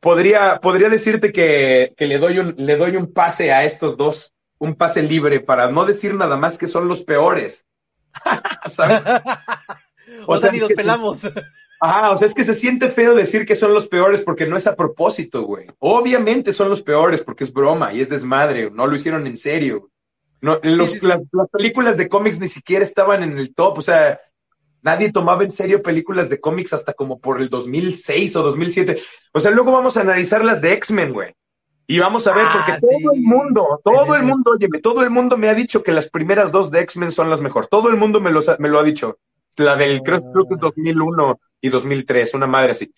[0.00, 4.76] podría, podría decirte que, le, doy un, le doy un pase a estos dos, un
[4.76, 7.66] pase libre, para no decir nada más que son los peores.
[8.66, 9.02] ¿Sabes?
[10.26, 11.28] o, sea, ni los pelamos.
[11.82, 14.56] Ajá, o sea, es que se siente feo decir que son los peores porque no
[14.56, 15.66] es a propósito, güey.
[15.80, 19.90] Obviamente son los peores porque es broma y es desmadre, no lo hicieron en serio.
[20.40, 24.20] No, las, películas de cómics ni siquiera estaban en el top, o sea,
[24.82, 29.02] nadie tomaba en serio películas de cómics hasta como por el 2006 o 2007.
[29.32, 31.34] O sea, luego vamos a analizar las de X-Men, güey.
[31.86, 35.10] Y vamos a ver, ah, porque todo el mundo, todo el mundo, oye, todo el
[35.10, 37.66] mundo me ha dicho que las primeras dos de X-Men son las mejor.
[37.66, 39.18] Todo el mundo me, me lo ha dicho.
[39.56, 42.94] La del creo que 2001 y 2003, una madre así.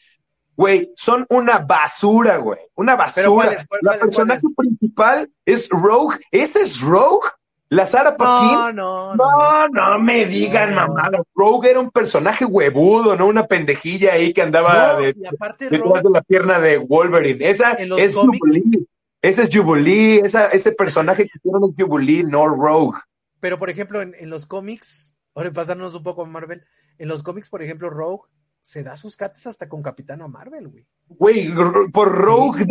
[0.57, 2.61] Güey, son una basura, güey.
[2.75, 3.57] Una basura.
[3.81, 6.19] la personaje principal es Rogue.
[6.31, 7.29] ¿Ese es Rogue?
[7.69, 8.53] ¿La Sara Paquin?
[8.53, 9.69] No, no, no.
[9.69, 11.11] No, me digan, mamá.
[11.35, 13.27] Rogue era un personaje huevudo, ¿no?
[13.27, 17.49] Una pendejilla ahí que andaba de, detrás de la pierna de Wolverine.
[17.49, 18.87] Esa es Jubilee.
[19.23, 20.21] Ese es Jubilee.
[20.23, 22.99] Esa, ese personaje que tiene es Jubilee, no Rogue.
[23.41, 26.67] Pero, por ejemplo, en, en los cómics, ahora pasarnos un poco a Marvel,
[26.99, 28.25] en los cómics, por ejemplo, Rogue
[28.63, 30.87] se da sus cates hasta con Capitano Marvel, güey.
[31.09, 31.53] Güey,
[31.93, 32.65] por Rogue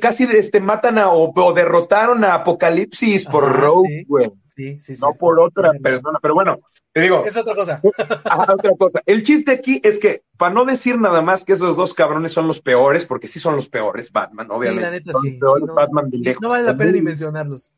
[0.00, 4.32] casi este, matan a, o, derrotaron a Apocalipsis por Rogue, güey.
[4.56, 6.58] Sí, sí, sí, no por otra persona, pero bueno,
[6.92, 7.24] te digo.
[7.24, 7.80] Es otra cosa.
[8.48, 9.00] otra cosa.
[9.06, 12.46] El chiste aquí es que, para no decir nada más que esos dos cabrones son
[12.48, 14.80] los peores, porque sí son los peores, Batman, obviamente.
[14.82, 15.38] Sí, la neta, sí.
[15.40, 17.72] no, Batman no vale la pena ni mencionarlos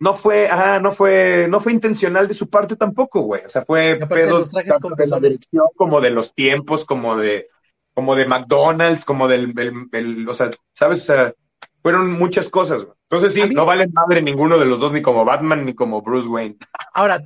[0.00, 3.44] no fue, ah, no fue, no fue intencional de su parte tampoco, güey.
[3.44, 7.48] O sea, fue pedo de la dirección, como de los tiempos, como de,
[7.94, 11.02] como de McDonald's, como del, o sea, ¿sabes?
[11.02, 11.34] O sea,
[11.82, 12.96] fueron muchas cosas, güey.
[13.10, 16.28] Entonces sí, no valen madre ninguno de los dos, ni como Batman, ni como Bruce
[16.28, 16.58] Wayne.
[16.92, 17.22] Ahora,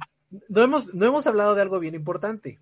[0.48, 2.60] no hemos, no hemos hablado de algo bien importante.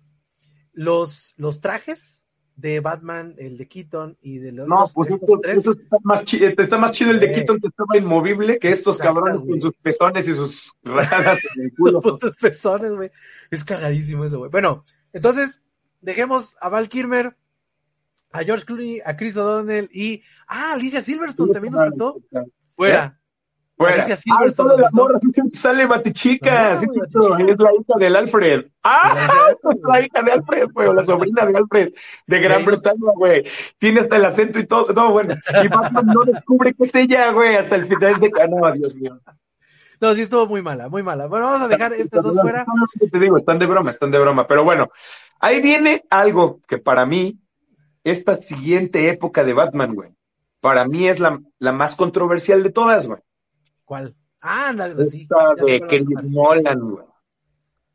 [0.73, 2.20] Los, los trajes
[2.55, 6.77] de Batman, el de Keaton y de los No, pues esto, está, más chido, está
[6.77, 10.33] más chido el de Keaton que estaba inmovible que estos cabrones con sus pezones y
[10.33, 12.01] sus rajas en el culo.
[12.01, 13.11] putos pezones, güey.
[13.49, 14.51] Es cagadísimo eso, güey.
[14.51, 14.83] Bueno,
[15.13, 15.61] entonces,
[16.01, 17.35] dejemos a Val Kilmer,
[18.31, 20.23] a George Clooney, a Chris O'Donnell y.
[20.47, 22.21] Ah, Alicia Silverstone también nos faltó.
[22.75, 23.20] Fuera.
[23.81, 24.05] Fuera.
[24.29, 25.19] Ah, morra,
[25.53, 28.65] sale Batichica, sí, es la hija del Alfred.
[28.83, 29.49] ¡Ah!
[29.71, 31.89] Es la hija de Alfred, güey, la sobrina de Alfred,
[32.27, 33.43] de Gran Bretaña, güey.
[33.79, 34.93] Tiene hasta el acento y todo.
[34.93, 35.33] No, bueno.
[35.63, 39.19] Y Batman no descubre que es ella, güey, hasta el final de no, Dios mío.
[39.99, 41.25] No, sí estuvo muy mala, muy mala.
[41.25, 42.63] Bueno, vamos a dejar estas dos fuera.
[43.11, 44.45] Te digo, están de broma, están de broma.
[44.45, 44.89] Pero bueno,
[45.39, 47.39] ahí viene algo que para mí,
[48.03, 50.11] esta siguiente época de Batman, güey,
[50.59, 53.19] para mí es la, la más controversial de todas, güey.
[53.91, 54.15] ¿Cuál?
[54.41, 55.27] Ah, la, sí,
[55.65, 57.05] de Chris Nolan, güey.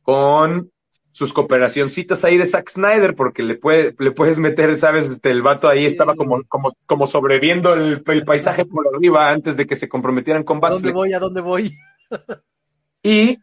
[0.02, 0.70] Con
[1.11, 5.40] sus cooperacioncitas ahí de Zack Snyder, porque le, puede, le puedes meter, sabes, este, el
[5.40, 9.88] vato ahí estaba como, como, como sobreviendo el, paisaje por arriba antes de que se
[9.88, 10.80] comprometieran con Batman.
[10.80, 11.12] ¿A dónde voy?
[11.14, 11.74] ¿A dónde voy?
[13.02, 13.38] y,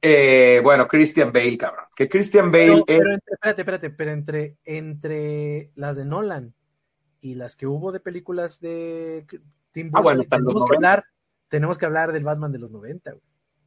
[0.00, 1.84] eh, bueno, Christian Bale, cabrón.
[1.94, 2.82] Que Christian Bale.
[2.84, 6.54] Pero, espérate, espérate, pero entre, entre las de Nolan
[7.20, 9.26] y las que hubo de películas de
[9.70, 11.04] Tim Burton, ah, bueno, que hablar
[11.52, 13.14] tenemos que hablar del Batman de los 90.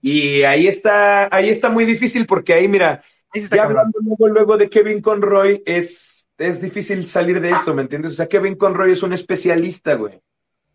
[0.01, 4.71] Y ahí está, ahí está muy difícil porque ahí, mira, ya hablando luego, luego de
[4.71, 8.13] Kevin Conroy, es, es difícil salir de esto, ¿me entiendes?
[8.13, 10.19] O sea, Kevin Conroy es un especialista, güey.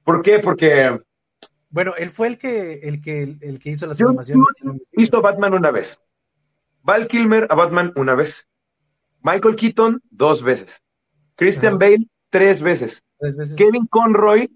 [0.05, 0.39] ¿Por qué?
[0.39, 1.01] Porque...
[1.69, 4.49] Bueno, él fue el que, el que, el que hizo las animaciones.
[4.93, 6.01] Hizo Batman una vez.
[6.83, 8.47] Val Kilmer a Batman una vez.
[9.23, 10.81] Michael Keaton dos veces.
[11.35, 13.03] Christian Bale tres veces.
[13.19, 13.57] Tres veces.
[13.57, 14.49] Kevin Conroy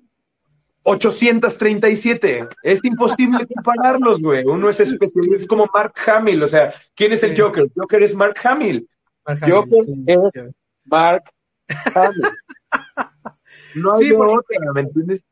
[0.85, 2.49] 837.
[2.63, 4.45] Es imposible compararlos, güey.
[4.45, 6.43] Uno es especialista, es como Mark Hamill.
[6.43, 7.69] O sea, ¿quién es el Joker?
[7.75, 8.89] Joker es Mark Hamill.
[9.47, 9.89] Yo es
[10.85, 11.25] Mark
[11.95, 12.23] Hamill.
[13.75, 15.23] No hay sí, porque, ¿me entiendes?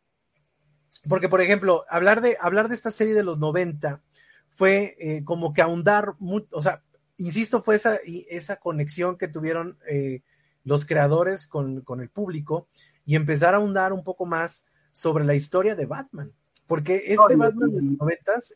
[1.09, 4.03] Porque, por ejemplo, hablar de, hablar de esta serie de los 90
[4.50, 6.14] fue eh, como que ahondar,
[6.50, 6.82] o sea,
[7.16, 10.22] insisto, fue esa, esa conexión que tuvieron eh,
[10.64, 12.68] los creadores con, con, el público
[13.05, 16.32] y empezar a ahondar un poco más sobre la historia de Batman.
[16.66, 18.55] Porque este Batman de los noventas,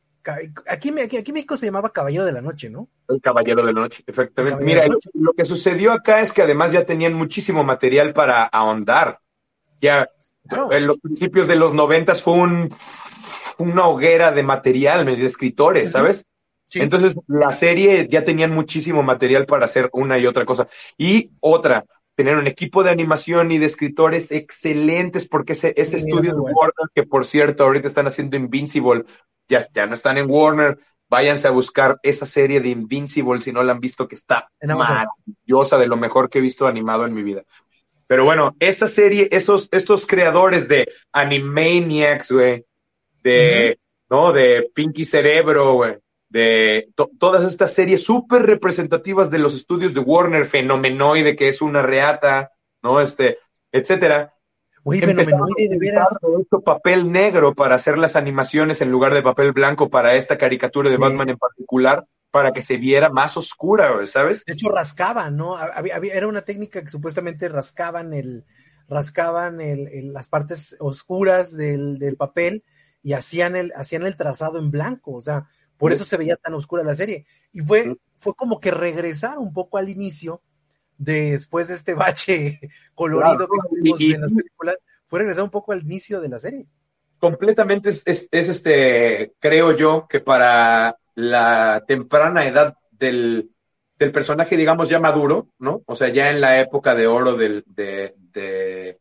[0.69, 2.89] aquí, aquí, aquí en México se llamaba Caballero de la Noche, ¿no?
[3.09, 4.65] El Caballero de la Noche, efectivamente.
[4.65, 9.21] Mira, lo que sucedió acá es que además ya tenían muchísimo material para ahondar.
[9.81, 10.09] Ya
[10.71, 12.69] en los principios de los noventas fue un,
[13.59, 16.27] una hoguera de material, de escritores, ¿sabes?
[16.75, 20.69] Entonces, la serie ya tenían muchísimo material para hacer una y otra cosa.
[20.99, 21.85] Y otra,
[22.17, 26.89] tener un equipo de animación y de escritores excelentes, porque ese, ese estudio de Warner,
[26.95, 29.05] que por cierto, ahorita están haciendo Invincible,
[29.49, 33.63] ya, ya no están en Warner, váyanse a buscar esa serie de Invincible si no
[33.63, 37.23] la han visto, que está maravillosa, de lo mejor que he visto animado en mi
[37.23, 37.45] vida.
[38.07, 42.65] Pero bueno, esa serie, esos, estos creadores de Animaniacs, güey,
[43.23, 44.33] de, ¿no?
[44.33, 45.99] De Pinky Cerebro, güey,
[46.29, 51.83] de todas estas series súper representativas de los estudios de Warner, Fenomenoide, que es una
[51.83, 52.53] reata,
[52.83, 53.01] ¿no?
[53.01, 53.39] Este,
[53.73, 54.35] etcétera.
[54.83, 56.09] Güey, Fenomenoide, de veras.
[56.65, 60.97] papel negro para hacer las animaciones en lugar de papel blanco para esta caricatura de
[60.97, 64.45] Batman en particular para que se viera más oscura, ¿sabes?
[64.45, 65.57] De hecho, rascaban, ¿no?
[65.57, 68.45] Había, era una técnica que supuestamente rascaban el,
[68.89, 72.63] rascaban el, las partes oscuras del, del, papel
[73.03, 75.47] y hacían el, hacían el trazado en blanco, o sea,
[75.77, 77.27] por eso se veía tan oscura la serie.
[77.53, 80.43] Y fue, fue como que regresar un poco al inicio,
[80.99, 82.61] después de este bache
[82.95, 86.67] colorido que tuvimos en las películas, fue regresar un poco al inicio de la serie.
[87.19, 93.51] Completamente es, es este, creo yo, que para la temprana edad del,
[93.99, 95.83] del, personaje, digamos, ya maduro, ¿no?
[95.87, 98.99] O sea, ya en la época de oro del, de, de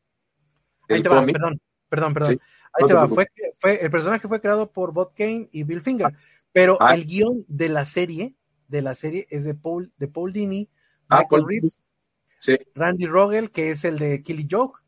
[0.90, 1.60] Ahí te va, perdón,
[1.90, 2.40] perdón, perdón.
[2.74, 3.08] Ahí te va.
[3.08, 6.14] Fue, fue, el personaje fue creado por Bob Kane y Bill Finger,
[6.56, 6.96] pero ah.
[6.96, 8.34] el guion de la serie,
[8.70, 10.70] de la serie es de Paul, de Paul Dini,
[11.10, 11.84] ah, Michael Reeves,
[12.40, 12.58] sí.
[12.74, 14.80] Randy Rogel, que es el de Killy Joke,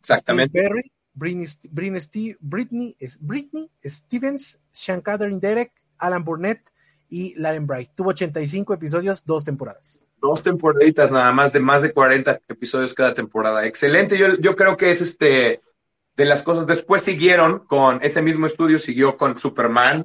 [0.00, 0.60] Exactamente.
[0.60, 6.70] Berry, Britney, Britney, Britney, Britney Stevens, Sean Catherine Derek, Alan Burnett
[7.08, 7.92] y Lauren Bright.
[7.94, 10.04] Tuvo 85 episodios, dos temporadas.
[10.20, 13.64] Dos temporaditas nada más, de más de 40 episodios cada temporada.
[13.64, 15.62] Excelente, yo, yo creo que es este
[16.14, 16.66] de las cosas.
[16.66, 20.04] Después siguieron con ese mismo estudio, siguió con Superman,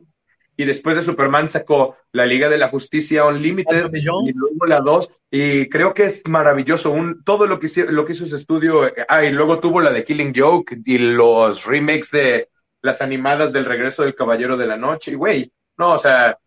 [0.58, 5.10] y después de Superman sacó la Liga de la Justicia Unlimited y luego la 2
[5.32, 9.24] y creo que es maravilloso un todo lo que lo que hizo ese estudio ah
[9.24, 12.50] y luego tuvo la de Killing Joke y los remakes de
[12.82, 16.38] las animadas del regreso del Caballero de la Noche y güey no, o sea,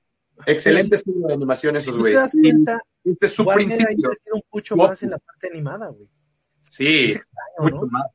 [0.46, 2.14] excelente estudio de animación esos, güey.
[2.14, 4.10] cuenta, este es su principio.
[4.32, 6.08] un mucho más en la parte animada, güey.
[6.70, 8.06] Sí, es extraño, mucho más.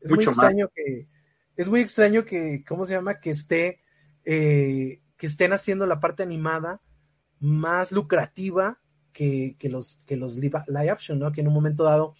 [0.00, 1.08] Es muy extraño que,
[1.56, 3.20] es muy extraño que, ¿cómo se llama?
[3.20, 3.82] Que esté,
[4.24, 6.80] eh, que estén haciendo la parte animada
[7.40, 8.78] más lucrativa
[9.12, 11.30] que, que los, que los live, action, ¿no?
[11.30, 12.14] Que en un momento dado,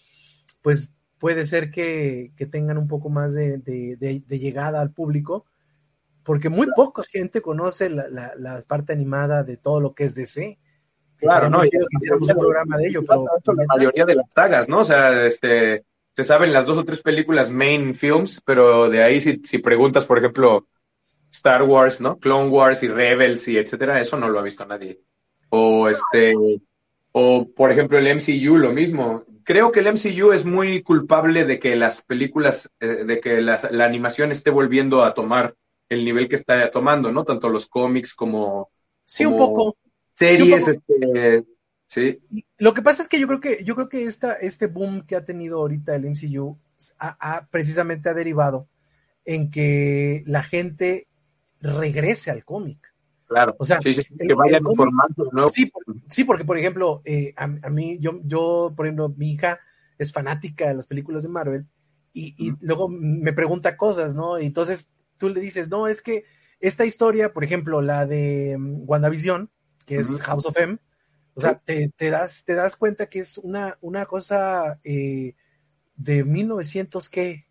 [0.61, 5.47] pues puede ser que, que tengan un poco más de, de, de llegada al público,
[6.21, 10.59] porque muy poca gente conoce la, la, parte animada de todo lo que es DC.
[11.17, 13.25] Claro, no, un programa de ello, pero
[13.55, 14.81] la mayoría de las sagas, ¿no?
[14.81, 15.85] O sea, este,
[16.15, 20.05] se saben las dos o tres películas main films, pero de ahí si, si preguntas,
[20.05, 20.67] por ejemplo,
[21.31, 22.17] Star Wars, ¿no?
[22.19, 24.99] Clone Wars y Rebels y etcétera, eso no lo ha visto nadie.
[25.49, 26.33] O este,
[27.11, 29.23] o por ejemplo el MCU, lo mismo.
[29.43, 33.85] Creo que el MCU es muy culpable de que las películas, eh, de que la
[33.85, 35.55] animación esté volviendo a tomar
[35.91, 37.25] el nivel que está tomando, ¿no?
[37.25, 38.71] Tanto los cómics como...
[39.03, 39.75] Sí, un poco.
[40.13, 41.45] Series, sí, este...
[41.85, 42.21] Sí.
[42.57, 45.17] Lo que pasa es que yo creo que, yo creo que esta, este boom que
[45.17, 46.57] ha tenido ahorita el MCU
[46.97, 48.69] ha, precisamente ha derivado
[49.25, 51.07] en que la gente
[51.61, 52.91] regrese al cómic.
[53.27, 55.47] Claro, o sea, que vaya formando, ¿no?
[55.47, 55.71] Sí,
[56.09, 59.59] sí, porque por ejemplo, eh, a, mí, yo, yo, por ejemplo, mi hija
[59.97, 61.65] es fanática de las películas de Marvel
[62.11, 64.37] y, y luego me pregunta cosas, ¿no?
[64.37, 66.25] Y entonces tú le dices, no, es que
[66.59, 69.49] esta historia, por ejemplo, la de mm, WandaVision,
[69.85, 70.77] que es House of M,
[71.33, 75.35] o sea, te, das, te das cuenta que es una, una cosa eh,
[75.95, 77.47] de 1900, ¿qué?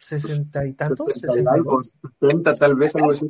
[0.00, 1.22] ¿60 y tantos?
[1.22, 1.92] ¿62?
[2.20, 3.26] 70 tal vez, algo así.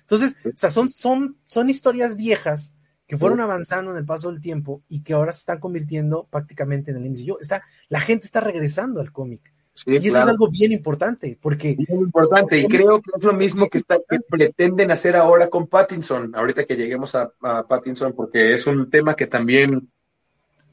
[0.00, 2.74] Entonces, o sea, son, son, son historias viejas
[3.06, 6.90] que fueron avanzando en el paso del tiempo y que ahora se están convirtiendo prácticamente
[6.90, 7.38] en el MCU.
[7.40, 9.52] Está, la gente está regresando al cómic
[9.86, 11.76] y eso es algo bien importante, porque...
[11.88, 15.66] Muy importante, y creo que es lo mismo que, está, que pretenden hacer ahora con
[15.66, 17.30] Pattinson, ahorita que lleguemos a,
[17.66, 19.88] Pattinson, porque es un tema que también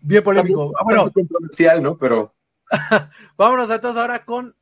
[0.01, 0.71] Bien polémico.
[0.77, 1.97] Ah, bueno, controversial, ¿no?
[1.97, 2.33] Pero.
[3.37, 4.55] Vámonos entonces ahora con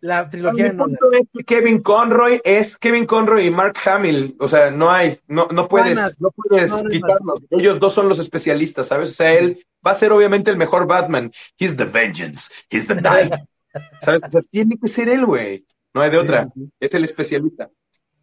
[0.00, 0.96] la trilogía de Nolan.
[1.12, 4.36] Es que Kevin Conroy es Kevin Conroy y Mark Hamill.
[4.38, 7.42] O sea, no hay, no, no puedes, no puedes quitarlos.
[7.50, 9.10] Ellos dos son los especialistas, ¿sabes?
[9.10, 11.32] O sea, él va a ser obviamente el mejor Batman.
[11.56, 12.52] He's the vengeance.
[12.70, 13.32] He's the knight.
[14.00, 14.22] ¿Sabes?
[14.26, 15.64] O sea, tiene que ser él, güey.
[15.94, 16.46] No hay de otra.
[16.78, 17.70] Es el especialista.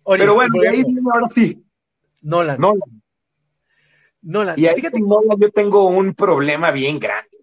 [0.05, 1.63] Pero bueno, y ahí viene ahora sí.
[2.21, 2.59] Nolan.
[2.59, 3.01] Nolan.
[4.21, 4.59] Nolan.
[4.59, 7.34] Y ahí Fíjate, Nolan yo tengo un problema bien grande.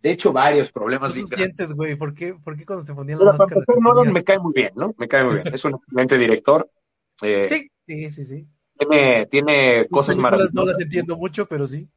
[0.00, 1.72] De hecho, varios problemas bien grandes.
[1.72, 1.96] güey?
[1.96, 3.62] ¿Por qué, ¿Por qué cuando se ponían la máscara?
[3.80, 4.94] Nolan me cae muy bien, ¿no?
[4.96, 5.54] Me cae muy bien.
[5.54, 6.70] Es un excelente director.
[7.22, 8.48] Eh, sí, sí, sí, sí.
[8.78, 10.54] Tiene, tiene cosas maravillosas.
[10.54, 11.88] No las entiendo mucho, pero sí.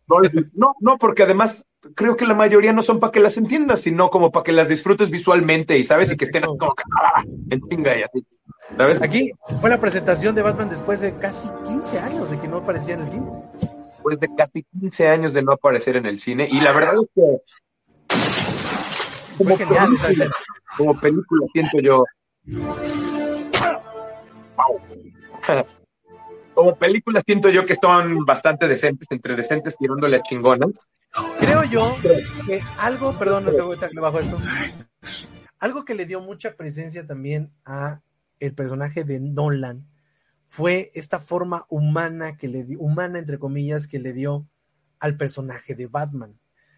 [0.54, 4.10] No, no, porque además creo que la mayoría no son para que las entiendas, sino
[4.10, 6.74] como para que las disfrutes visualmente y sabes y que estén como
[7.04, 8.26] ah, en chinga y así.
[8.78, 9.02] ¿Sabes?
[9.02, 12.96] Aquí fue la presentación de Batman después de casi 15 años de que no aparecía
[12.96, 13.32] en el cine.
[13.92, 16.48] Después de casi 15 años de no aparecer en el cine.
[16.52, 17.22] Y la verdad es que.
[19.44, 20.32] Como, genial, película,
[20.78, 22.06] como película, siento yo.
[26.54, 30.68] como películas siento yo que son bastante decentes, entre decentes tirándole a chingona.
[31.40, 31.98] Creo yo
[32.46, 34.38] que algo, perdón, no le bajo esto,
[35.60, 38.02] algo que le dio mucha presencia también a
[38.40, 39.88] el personaje de Nolan
[40.48, 44.48] fue esta forma humana que le dio, humana entre comillas, que le dio
[45.00, 46.38] al personaje de Batman.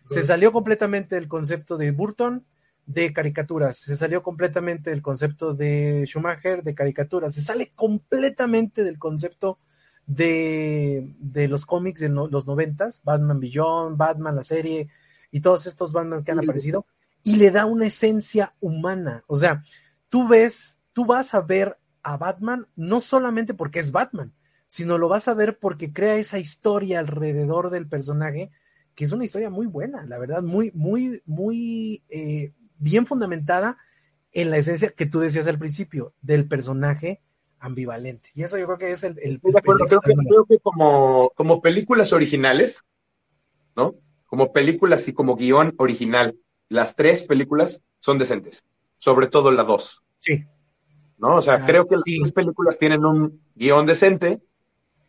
[0.09, 2.45] Se salió completamente del concepto de Burton
[2.85, 8.99] de caricaturas, se salió completamente del concepto de Schumacher de caricaturas, se sale completamente del
[8.99, 9.59] concepto
[10.05, 14.89] de, los cómics de los noventas, Batman Beyond, Batman la serie
[15.31, 16.85] y todos estos Batman que han aparecido,
[17.23, 19.23] y le da una esencia humana.
[19.27, 19.63] O sea,
[20.09, 24.33] tú ves, tú vas a ver a Batman no solamente porque es Batman,
[24.67, 28.51] sino lo vas a ver porque crea esa historia alrededor del personaje,
[28.93, 33.77] que es una historia muy buena, la verdad, muy, muy, muy eh, bien fundamentada
[34.31, 37.21] en la esencia que tú decías al principio del personaje
[37.59, 38.29] ambivalente.
[38.33, 39.17] Y eso yo creo que es el...
[39.19, 42.83] el, creo, que, como, como películas originales,
[43.75, 43.95] ¿no?
[44.25, 46.35] Como películas y como guion original,
[46.67, 48.65] las tres películas son decentes,
[48.97, 50.03] sobre todo la dos.
[50.19, 50.45] Sí.
[51.17, 51.35] ¿No?
[51.35, 54.41] O sea, ah, creo que las tres películas tienen un guion decente,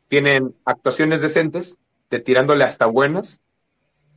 [0.09, 3.41] tienen actuaciones decentes, de tirándole hasta buenas,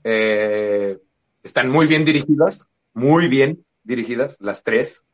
[0.03, 0.99] eh,
[1.41, 2.67] están muy bien dirigidas,
[2.97, 5.05] muy bien dirigidas, las tres.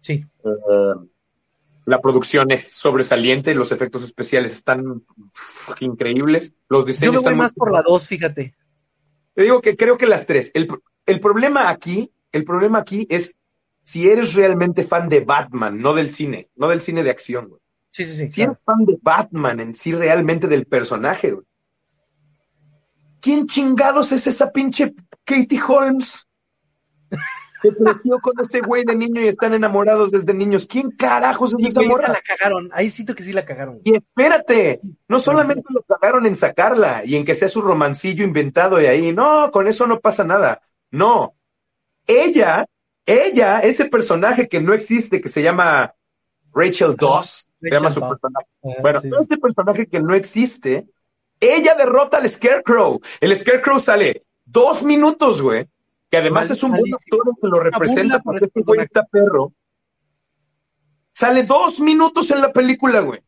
[0.00, 0.26] Sí.
[0.44, 1.08] Eh,
[1.86, 5.02] la producción es sobresaliente, los efectos especiales están
[5.80, 8.54] increíbles, los diseños Yo me voy más por la dos, fíjate.
[9.34, 10.52] Te digo que creo que las tres.
[10.54, 10.68] El,
[11.18, 13.34] problema aquí, el problema aquí es
[13.84, 17.60] si eres realmente fan de Batman, no del cine, no del cine de acción, güey.
[17.90, 18.30] Sí, sí, sí.
[18.30, 21.46] Si eres fan de Batman en sí, realmente del personaje, güey.
[23.20, 26.26] ¿Quién chingados es esa pinche Katie Holmes?
[27.60, 30.66] Que creció con ese güey de niño y están enamorados desde niños.
[30.66, 32.08] ¿Quién carajos es esa morra?
[32.08, 33.80] la cagaron, ahí siento que sí la cagaron.
[33.84, 38.76] Y espérate, no solamente lo cagaron en sacarla y en que sea su romancillo inventado
[38.76, 40.62] de ahí, no, con eso no pasa nada.
[40.90, 41.34] No,
[42.06, 42.66] ella,
[43.06, 45.94] ella, ese personaje que no existe, que se llama
[46.52, 48.46] Rachel Doss, se llama su personaje.
[48.64, 50.86] Ah, bueno, este personaje que no existe,
[51.38, 53.00] ella derrota al Scarecrow.
[53.20, 55.68] El Scarecrow sale dos minutos, güey
[56.10, 59.52] que además es un buen actor que lo representa porque este güey está perro.
[61.12, 63.20] Sale dos minutos en la película, güey.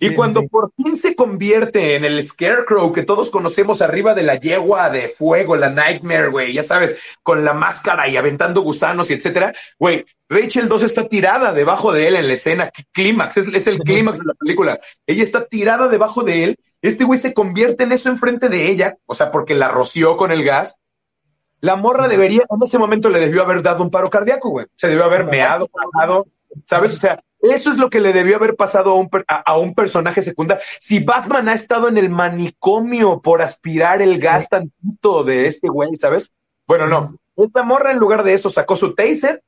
[0.00, 4.34] Y cuando por fin se convierte en el Scarecrow que todos conocemos arriba de la
[4.34, 9.14] yegua de fuego, la Nightmare, güey, ya sabes, con la máscara y aventando gusanos y
[9.14, 13.66] etcétera, güey, Rachel 2 está tirada debajo de él en la escena, clímax, es, es,
[13.68, 14.80] el clímax de la película.
[15.06, 18.96] Ella está tirada debajo de él, este güey se convierte en eso enfrente de ella,
[19.06, 20.80] o sea, porque la roció con el gas,
[21.62, 24.66] la morra debería, en ese momento le debió haber dado un paro cardíaco, güey.
[24.74, 26.26] Se debió haber meado, parado,
[26.66, 26.94] ¿sabes?
[26.94, 30.22] O sea, eso es lo que le debió haber pasado a un, a, un, personaje
[30.22, 30.62] secundario.
[30.80, 35.94] Si Batman ha estado en el manicomio por aspirar el gas tantito de este güey,
[35.94, 36.32] ¿sabes?
[36.66, 37.14] Bueno, no.
[37.36, 39.40] Esta morra en lugar de eso sacó su taser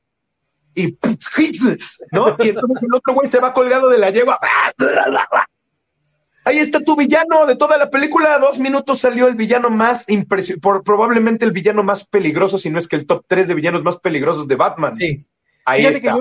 [0.73, 0.97] y
[2.11, 2.35] ¿no?
[2.39, 4.39] Y entonces el otro güey se va colgado de la yegua.
[6.45, 8.37] Ahí está tu villano de toda la película.
[8.37, 12.87] dos minutos salió el villano más impresionante, probablemente el villano más peligroso, si no es
[12.87, 14.95] que el top 3 de villanos más peligrosos de Batman.
[14.95, 15.25] Sí.
[15.65, 16.11] Ahí Fíjate que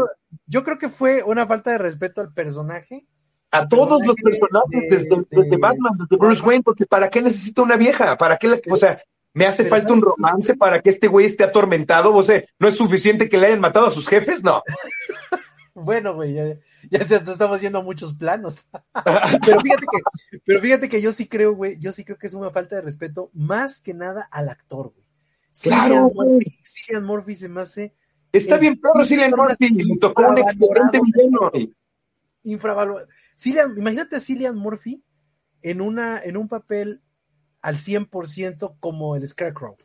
[0.46, 3.06] yo, creo que fue una falta de respeto al personaje.
[3.50, 8.16] A todos los personajes, desde, Batman, desde Bruce Wayne, porque ¿para qué necesita una vieja?
[8.16, 8.62] ¿Para qué?
[8.68, 9.00] o sea,
[9.34, 12.14] me hace falta un romance para que este güey esté atormentado.
[12.14, 14.42] O sea, ¿no es suficiente que le hayan matado a sus jefes?
[14.42, 14.62] No.
[15.74, 16.58] bueno, güey, ya,
[16.90, 18.68] ya estamos yendo a muchos planos.
[19.44, 22.34] pero fíjate que, pero fíjate que yo sí creo, güey, yo sí creo que es
[22.34, 25.04] una falta de respeto más que nada al actor, güey.
[25.62, 26.10] Claro,
[26.64, 27.94] Cillian Murphy, se me hace.
[28.32, 31.52] Está bien perro Cillian Murphy, me tocó un excelente villano.
[32.42, 33.08] Infravalorado.
[33.76, 35.02] imagínate a Cillian Murphy
[35.62, 37.02] en, una, en un papel
[37.62, 39.76] al 100% como el Scarecrow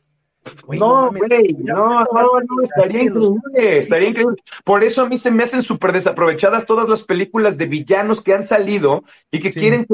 [0.79, 4.41] no, güey, no, no, no, estaría increíble, estaría increíble.
[4.63, 8.33] Por eso a mí se me hacen súper desaprovechadas todas las películas de villanos que
[8.33, 9.85] han salido y que quieren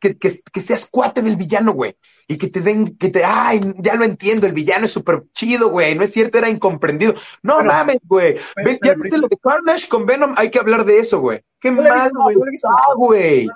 [0.00, 1.96] que, que, que, seas cuate del villano, güey.
[2.28, 5.70] Y que te den, que te, ay, ya lo entiendo, el villano es súper chido,
[5.70, 5.94] güey.
[5.94, 7.14] No es cierto, era incomprendido.
[7.42, 8.36] No mames, güey.
[8.82, 11.42] Ya viste lo de Carnage con Venom, hay que hablar de eso, güey.
[11.60, 12.10] Qué malo,
[12.96, 13.48] güey.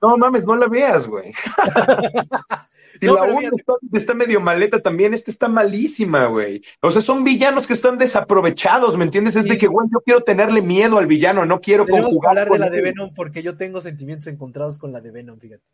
[0.00, 1.32] No mames, no la veas, güey.
[3.00, 3.50] Y la una
[3.92, 6.62] está, medio maleta también, esta está malísima, güey.
[6.80, 9.36] O sea, son villanos que están desaprovechados, ¿me entiendes?
[9.36, 12.30] Es de que, güey, yo quiero tenerle miedo al villano, no quiero Tenemos conjugar.
[12.30, 15.64] hablar de la de Venom porque yo tengo sentimientos encontrados con la de Venom, fíjate.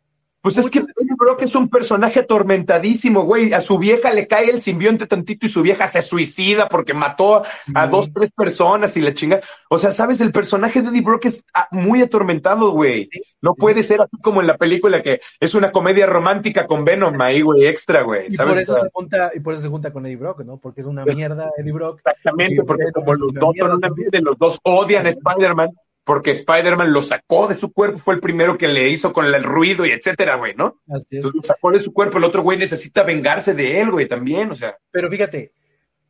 [0.45, 0.79] Pues es que
[1.17, 3.51] creo que es un personaje atormentadísimo, güey.
[3.53, 7.41] A su vieja le cae el simbionte tantito y su vieja se suicida porque mató
[7.73, 9.41] a dos, tres personas y la chinga.
[9.71, 13.09] O sea, sabes, el personaje de Eddie Brock es ah, muy atormentado, güey.
[13.41, 17.19] No puede ser así como en la película que es una comedia romántica con Venom
[17.21, 18.27] ahí, güey, extra, güey.
[18.29, 20.57] Y por eso se junta, y por eso se junta con Eddie Brock, ¿no?
[20.57, 22.01] Porque es una mierda Eddie Brock.
[22.05, 25.71] Exactamente, porque como los dos son una mierda, los dos odian a Spider-Man
[26.05, 29.43] porque Spider-Man lo sacó de su cuerpo, fue el primero que le hizo con el
[29.43, 30.79] ruido y etcétera, güey, ¿no?
[30.87, 31.15] Así es.
[31.17, 34.51] Entonces lo sacó de su cuerpo, el otro güey necesita vengarse de él, güey, también,
[34.51, 34.77] o sea.
[34.91, 35.51] Pero fíjate,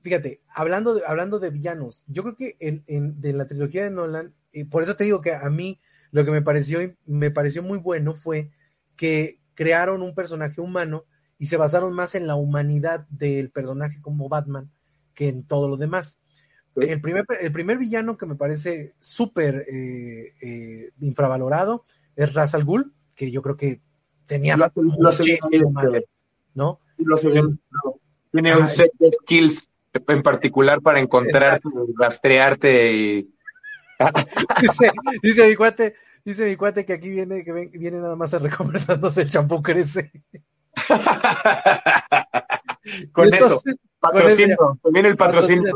[0.02, 3.92] fíjate, hablando de, hablando de villanos, yo creo que en, en de la trilogía de
[3.92, 5.80] Nolan, y por eso te digo que a mí
[6.12, 8.52] lo que me pareció, me pareció muy bueno fue
[8.98, 11.06] que crearon un personaje humano
[11.38, 14.70] y se basaron más en la humanidad del personaje como Batman
[15.14, 16.20] que en todo lo demás.
[16.76, 22.66] El primer, el primer villano que me parece súper eh, eh, infravalorado es Ra's al
[22.66, 23.80] Ghul, que yo creo que
[24.26, 25.94] tenía lo, muchísimo más,
[26.54, 26.82] ¿no?
[28.32, 33.34] Tiene un set de skills en particular para encontrarte, rastrearte y...
[34.62, 34.92] dice,
[35.24, 35.96] dice mi cuate,
[36.26, 40.12] dice mi cuate que aquí viene, que viene nada más a recomendándose el champú crece.
[43.14, 43.62] con eso,
[44.00, 45.74] patrocinio, viene el patrocinio.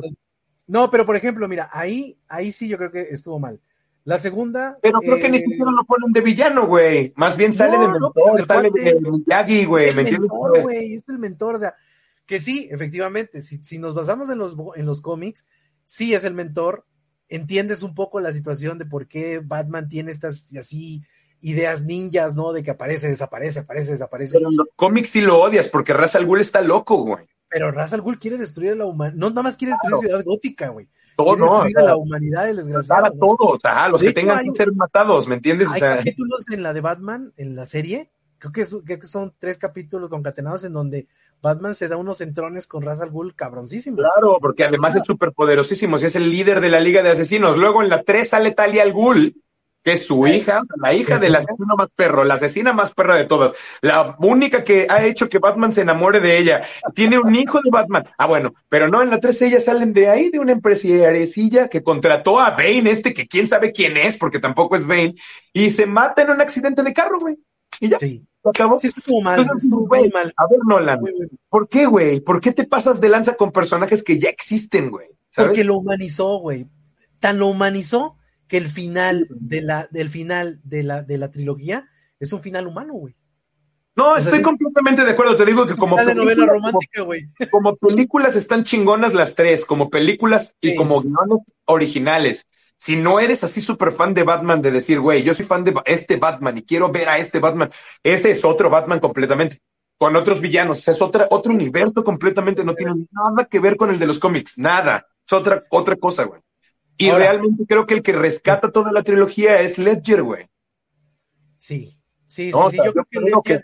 [0.70, 3.60] No, pero por ejemplo, mira, ahí, ahí sí yo creo que estuvo mal.
[4.04, 4.78] La segunda.
[4.84, 7.12] Pero creo que ni eh, siquiera lo ponen de villano, güey.
[7.16, 9.90] Más bien sale de mentor, pues, sale de Miyagi, güey.
[9.90, 10.94] Es el mentor, güey.
[10.94, 11.56] Es el mentor.
[11.56, 11.74] O sea,
[12.28, 15.48] que sí, efectivamente, si, si nos basamos en los, en los cómics,
[15.86, 16.86] sí es el mentor.
[17.30, 21.04] Entiendes un poco la situación de por qué Batman tiene estas así
[21.42, 22.54] ideas ninjas, ¿no?
[22.54, 24.34] De que aparece, desaparece, aparece, desaparece.
[24.34, 27.26] Pero en los cómics sí lo odias porque Ra's al Ghul está loco, güey.
[27.50, 29.18] Pero Ra's al Ghul quiere destruir a la humanidad.
[29.18, 30.88] No, nada más quiere destruir la Ciudad Gótica, güey.
[31.16, 33.06] Todo, quiere destruir a la humanidad, el desgraciado.
[33.06, 33.60] A todo,
[33.92, 35.68] los que tengan que ser matados, ¿me entiendes?
[35.72, 39.58] Hay capítulos en la de Batman, en la serie, creo que, creo que son tres
[39.58, 41.08] capítulos concatenados en donde
[41.42, 44.00] Batman se da unos entrones con Ra's al Ghul cabroncísimos.
[44.00, 47.58] Claro, porque además es súper poderosísimo, es el líder de la Liga de Asesinos.
[47.58, 49.42] Luego en la 3 sale Talia al Ghul,
[49.84, 53.26] que es su hija, la hija del asesino más perro, la asesina más perra de
[53.26, 56.64] todas, la única que ha hecho que Batman se enamore de ella,
[56.94, 58.06] tiene un hijo de Batman.
[58.18, 61.84] Ah, bueno, pero no, en la 13 ellas salen de ahí, de una empresariecilla que
[61.84, 65.16] contrató a Bane, este que quién sabe quién es, porque tampoco es Bane,
[65.54, 67.38] y se mata en un accidente de carro, güey.
[67.80, 68.00] Y ya.
[68.00, 68.26] Sí.
[68.44, 68.80] acabó?
[68.80, 69.40] Sí, estuvo mal.
[69.40, 70.34] estuvo mal.
[70.36, 71.00] A ver, Nolan,
[71.48, 72.20] ¿por qué, güey?
[72.20, 75.08] ¿Por qué te pasas de lanza con personajes que ya existen, güey?
[75.34, 76.68] Porque lo humanizó, güey.
[77.20, 78.19] Tan lo humanizó
[78.50, 81.88] que el final de la, del final de la, de la trilogía
[82.20, 83.16] es un final humano, güey.
[83.96, 85.36] No, estoy completamente de acuerdo.
[85.36, 87.22] Te digo que como, películas, romántica, como,
[87.52, 92.48] como, películas están chingonas las tres, como películas y como guiones originales.
[92.78, 95.74] Si no eres así súper fan de Batman, de decir, güey, yo soy fan de
[95.86, 97.72] este Batman y quiero ver a este Batman,
[98.02, 99.62] ese es otro Batman completamente,
[99.98, 104.00] con otros villanos, es otra, otro universo completamente, no tiene nada que ver con el
[104.00, 106.40] de los cómics, nada, es otra, otra cosa, güey.
[107.00, 110.50] Y realmente creo que el que rescata toda la trilogía es Ledger, güey.
[111.56, 112.78] Sí, sí, sí, sí.
[112.78, 113.62] Yo creo que,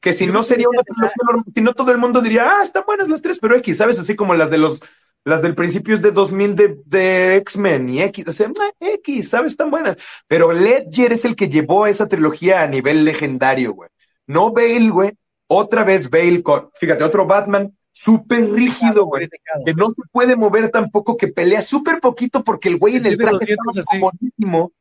[0.00, 2.84] que, si no sería una trilogía normal, si no todo el mundo diría, ah, están
[2.86, 3.98] buenas las tres, pero X, ¿sabes?
[3.98, 4.80] Así como las de los,
[5.24, 9.52] las del principio de 2000 de, de X-Men y X, o sea, X, ¿sabes?
[9.52, 9.96] Están buenas.
[10.28, 13.90] Pero Ledger es el que llevó esa trilogía a nivel legendario, güey.
[14.28, 15.12] No Bale, güey.
[15.48, 19.28] Otra vez Bale con, fíjate, otro Batman súper rígido, güey.
[19.64, 23.16] Que no se puede mover tampoco, que pelea súper poquito porque el güey en el
[23.16, 24.72] traje está buenísimo,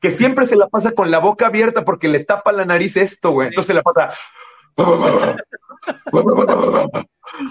[0.00, 3.32] que siempre se la pasa con la boca abierta porque le tapa la nariz esto,
[3.32, 3.48] güey.
[3.48, 4.10] Entonces se la pasa.
[4.74, 5.04] Como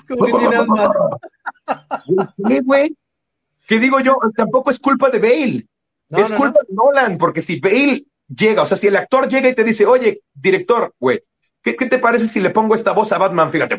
[0.07, 0.47] que
[2.47, 2.97] ¿Qué, güey?
[3.67, 4.17] ¿Qué digo yo?
[4.35, 5.67] Tampoco es culpa de Bale.
[6.09, 9.55] es culpa de Nolan, porque si Bale llega, o sea, si el actor llega y
[9.55, 11.21] te dice, oye, director, güey,
[11.65, 13.49] ¿Qué, te parece si le pongo esta voz a Batman?
[13.49, 13.75] Fíjate.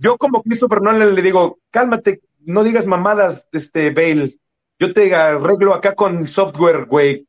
[0.00, 4.38] Yo como Christopher Nolan le digo, cálmate, no digas mamadas, este Bale.
[4.78, 7.26] Yo te arreglo acá con software, güey.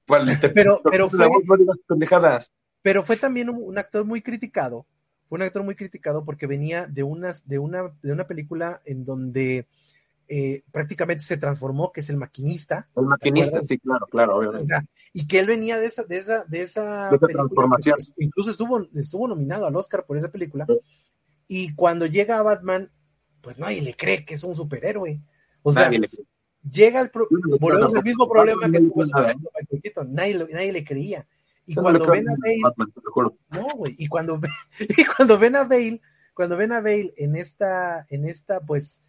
[0.54, 2.52] Pero, pero fue, no digas pendejadas.
[2.82, 4.86] Pero fue también un, actor muy criticado.
[5.30, 9.06] Fue un actor muy criticado porque venía de unas, de una, de una película en
[9.06, 9.68] donde
[10.28, 12.88] eh, prácticamente se transformó, que es el maquinista.
[12.96, 14.74] El maquinista, sí, claro, claro, obviamente.
[15.14, 17.98] y que él venía de esa, de esa, de esa, transformación.
[18.18, 20.66] Incluso estuvo, estuvo nominado al Oscar por esa película.
[21.48, 22.92] Y cuando llega a Batman,
[23.42, 25.22] pues nadie le cree que es un superhéroe.
[25.62, 29.04] O sea, llega el, el mismo problema que tuvo
[30.08, 31.28] nadie, nadie le creía.
[31.68, 32.62] Y cuando ven a Bale,
[33.50, 34.40] no, güey, y cuando,
[34.80, 36.02] y cuando ven a Bale,
[36.34, 39.04] cuando ven a Bale en esta, en esta, pues,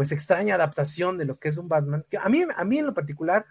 [0.00, 2.06] pues extraña adaptación de lo que es un Batman.
[2.08, 3.44] Que a mí, a mí en lo particular,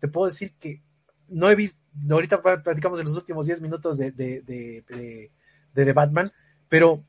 [0.00, 0.82] te puedo decir que
[1.28, 1.78] no he visto,
[2.10, 5.30] ahorita platicamos en los últimos 10 minutos de, de, de,
[5.72, 6.32] de, Batman,
[6.68, 7.04] pero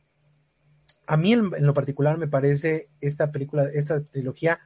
[1.08, 4.60] a mí en, lo particular me parece esta película, esta trilogía,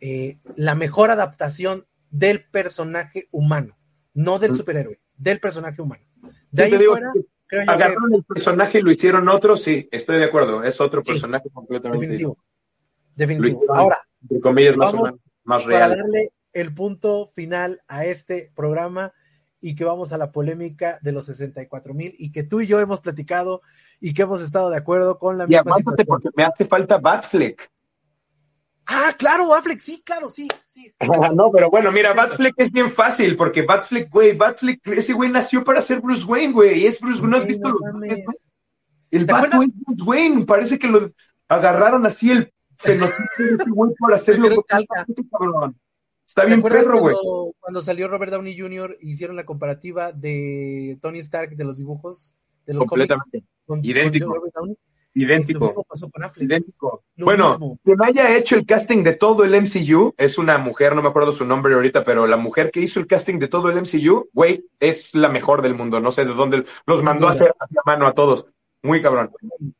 [0.00, 3.78] eh, la mejor adaptación del personaje humano,
[4.12, 6.04] no del superhéroe, del personaje humano.
[6.50, 7.10] De ahí fuera,
[7.68, 12.04] agarraron el personaje y lo hicieron otro, sí, estoy de acuerdo, es otro personaje completamente
[12.06, 12.36] definitivo.
[13.14, 13.74] Definitivo.
[13.74, 13.98] Ahora,
[14.42, 14.94] comillas, más,
[15.44, 15.90] más real.
[15.90, 19.12] Para darle el punto final a este programa
[19.60, 22.80] y que vamos a la polémica de los 64 mil y que tú y yo
[22.80, 23.62] hemos platicado
[24.00, 26.06] y que hemos estado de acuerdo con la y misma situación.
[26.06, 27.70] porque me hace falta Batfleck.
[28.86, 30.92] Ah, claro, Batfleck, sí, claro, sí, sí.
[31.34, 35.62] no, pero bueno, mira, Batfleck es bien fácil, porque Batfleck, güey, Batfleck, ese güey nació
[35.62, 37.80] para ser Bruce Wayne, güey, y es Bruce Wayne, ¿no has visto los
[39.12, 41.12] El Batman es Bruce Wayne, parece que lo
[41.48, 42.52] agarraron así el
[46.26, 47.16] Está bien perro, güey.
[47.60, 48.96] Cuando salió Robert Downey Jr.
[49.00, 52.34] hicieron la comparativa de Tony Stark de los dibujos
[52.66, 53.44] de los Completamente.
[53.82, 54.34] Idéntico.
[55.14, 55.84] Idéntico.
[56.38, 57.04] Idéntico.
[57.18, 61.08] bueno, quien haya hecho el casting de todo el MCU es una mujer, no me
[61.08, 64.30] acuerdo su nombre ahorita, pero la mujer que hizo el casting de todo el MCU,
[64.32, 66.00] güey, es la mejor del mundo.
[66.00, 68.46] No sé de dónde los mandó a hacer a mano a todos.
[68.82, 69.30] Muy cabrón.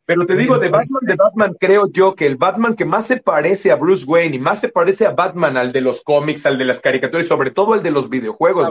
[0.05, 3.17] Pero te digo, de Batman, de Batman, creo yo que el Batman que más se
[3.17, 6.57] parece a Bruce Wayne y más se parece a Batman, al de los cómics, al
[6.57, 8.71] de las caricaturas y sobre todo al de los videojuegos.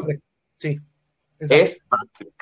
[0.57, 0.79] Sí.
[1.37, 2.33] Es Batman.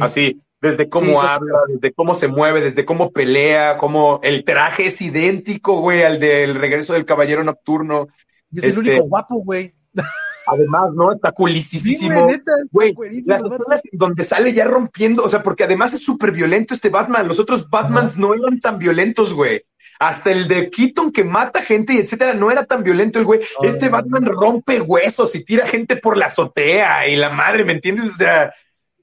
[0.00, 5.00] Así, desde cómo habla, desde cómo se mueve, desde cómo pelea, cómo el traje es
[5.00, 8.08] idéntico, güey, al del regreso del Caballero Nocturno.
[8.54, 9.74] es el único este, guapo, güey.
[10.46, 11.12] Además, ¿no?
[11.12, 12.26] Está culisísimo.
[12.70, 12.94] güey,
[13.24, 13.40] la
[13.92, 17.26] donde sale ya rompiendo, o sea, porque además es súper violento este Batman.
[17.26, 19.64] Los otros Batmans no eran tan violentos, güey.
[19.98, 23.40] Hasta el de Keaton que mata gente y etcétera, no era tan violento el güey.
[23.62, 28.10] este Batman rompe huesos y tira gente por la azotea y la madre, ¿me entiendes?
[28.10, 28.52] O sea,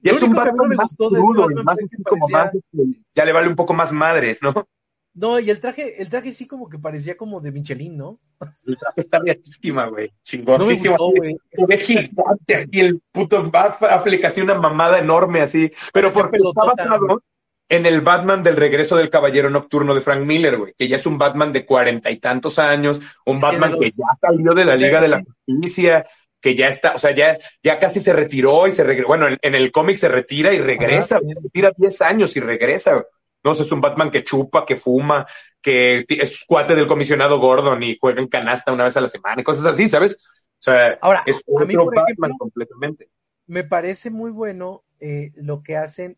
[0.01, 3.73] ya es un Batman más crudo, más, como más, este, ya le vale un poco
[3.73, 4.67] más madre, ¿no?
[5.15, 8.19] No, y el traje, el traje sí como que parecía como de Michelin, ¿no?
[8.65, 10.11] El traje está riatísima, güey.
[10.23, 10.95] Chingosísima.
[10.97, 11.11] No
[11.51, 15.71] se ve gigante así, el puto Affleck así una mamada enorme así.
[15.93, 17.21] Pero porque estaba basado
[17.69, 21.05] en el Batman del regreso del Caballero Nocturno de Frank Miller, güey, que ya es
[21.05, 24.99] un Batman de cuarenta y tantos años, un Batman que ya salió de la Liga
[24.99, 26.05] de la Justicia,
[26.41, 29.07] que ya está, o sea, ya, ya casi se retiró y se regresó.
[29.07, 33.05] Bueno, en, el cómic se retira y regresa, se retira diez años y regresa.
[33.43, 35.27] No, es un Batman que chupa, que fuma,
[35.61, 39.41] que es cuate del comisionado Gordon y juega en canasta una vez a la semana
[39.41, 40.15] y cosas así, ¿sabes?
[40.15, 43.09] O sea, Ahora, es otro Batman completamente.
[43.47, 46.17] Me parece muy bueno eh, lo que hacen,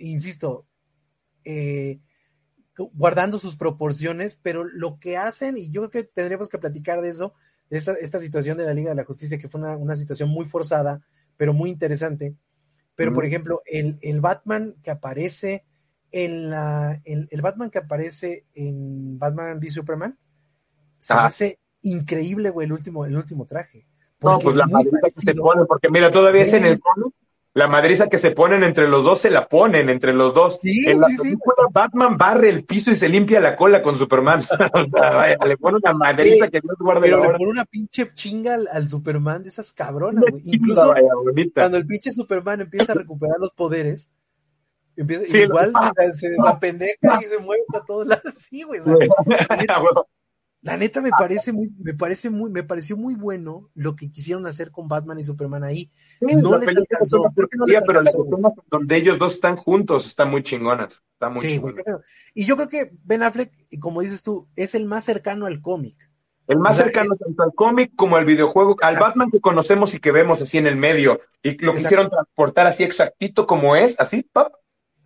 [0.00, 0.66] insisto,
[1.44, 2.00] eh,
[2.76, 7.10] guardando sus proporciones, pero lo que hacen, y yo creo que tendríamos que platicar de
[7.10, 7.34] eso,
[7.70, 11.00] de esta, situación de la Liga de la Justicia, que fue una, situación muy forzada,
[11.36, 12.34] pero muy interesante.
[12.94, 15.64] Pero, por ejemplo, el, el Batman que aparece
[16.12, 20.18] en la, el, Batman que aparece en Batman v Superman
[20.98, 23.86] se hace increíble, güey, el último, el último traje.
[24.20, 26.78] No, pues la madriza que se ponen, porque mira, todavía es en el
[27.54, 30.58] la madriza que se ponen entre los dos se la ponen entre los dos.
[30.60, 31.38] Sí, en la sí, sí.
[31.70, 34.40] Batman barre el piso y se limpia la cola con Superman.
[34.72, 38.10] o sea, vaya, le pone una madriza que Dios guarde Pero le pone una pinche
[38.14, 40.42] chinga al, Superman de esas cabronas, güey.
[40.46, 40.94] Incluso
[41.54, 44.10] cuando el pinche Superman empieza a recuperar los poderes,
[44.96, 45.72] Empieza, igual
[46.12, 48.22] se desapendeja y se mueve a todos lados.
[48.32, 48.80] Sí, güey.
[50.60, 54.46] la, neta, me parece muy, me parece muy, me pareció muy bueno lo que quisieron
[54.46, 55.90] hacer con Batman y Superman ahí.
[56.20, 57.18] no les alcanzó.
[57.18, 57.32] No
[57.86, 58.14] pero las
[58.70, 61.02] donde ellos dos están juntos están muy chingonas.
[61.14, 61.60] Está muy sí,
[62.34, 65.96] y yo creo que Ben Affleck, como dices tú, es el más cercano al cómic.
[66.48, 70.10] El más cercano tanto al cómic como al videojuego, al Batman que conocemos y que
[70.10, 74.52] vemos así en el medio, y lo quisieron transportar así exactito como es, así, pap,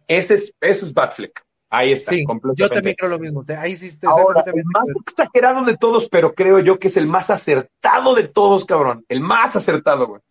[0.09, 1.47] ese es, ese es Batfleck.
[1.69, 3.45] Ahí está, sí, Yo también creo lo mismo.
[3.59, 7.29] Ahí sí Ahora, el más exagerado de todos, pero creo yo que es el más
[7.29, 9.05] acertado de todos, cabrón.
[9.09, 10.23] El más acertado, güey.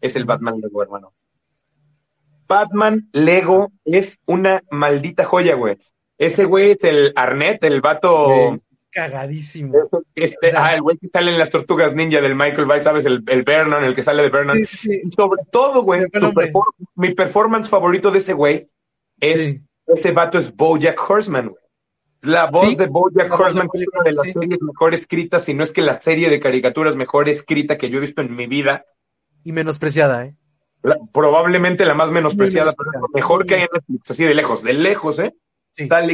[0.00, 1.14] Es el Batman Lego, hermano.
[2.46, 5.78] Batman Lego es una maldita joya, güey.
[6.18, 8.60] Ese güey es el Arnett, el vato.
[8.90, 9.74] cagadísimo.
[10.14, 13.06] Este, ah, el güey que sale en las tortugas ninja del Michael Bay, ¿sabes?
[13.06, 14.58] El, el Vernon, el que sale de Vernon.
[14.58, 16.02] y sobre todo, güey,
[16.96, 18.68] mi performance favorito de ese güey
[19.22, 19.56] es
[19.86, 21.62] ese vato es Bojack Horseman, güey.
[22.22, 25.72] La voz de Bojack Horseman es una de las series mejor escritas, si no es
[25.72, 28.84] que la serie de caricaturas mejor escrita que yo he visto en mi vida.
[29.42, 30.36] Y menospreciada, ¿eh?
[31.12, 35.18] probablemente la más menospreciada, pero mejor que hay en Netflix, así de lejos, de lejos,
[35.18, 35.34] ¿eh?
[35.76, 36.04] Está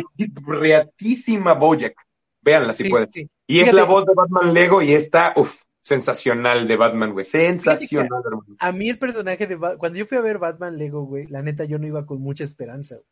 [0.46, 1.94] reatísima Bojack.
[2.42, 3.10] Véanla si pueden.
[3.46, 7.24] Y es la voz de Batman Lego y está, uff, sensacional de Batman, güey.
[7.24, 8.56] Sensacional, hermano.
[8.58, 11.42] A mí el personaje de Batman, cuando yo fui a ver Batman Lego, güey, la
[11.42, 12.96] neta yo no iba con mucha esperanza.
[12.96, 13.06] Güey.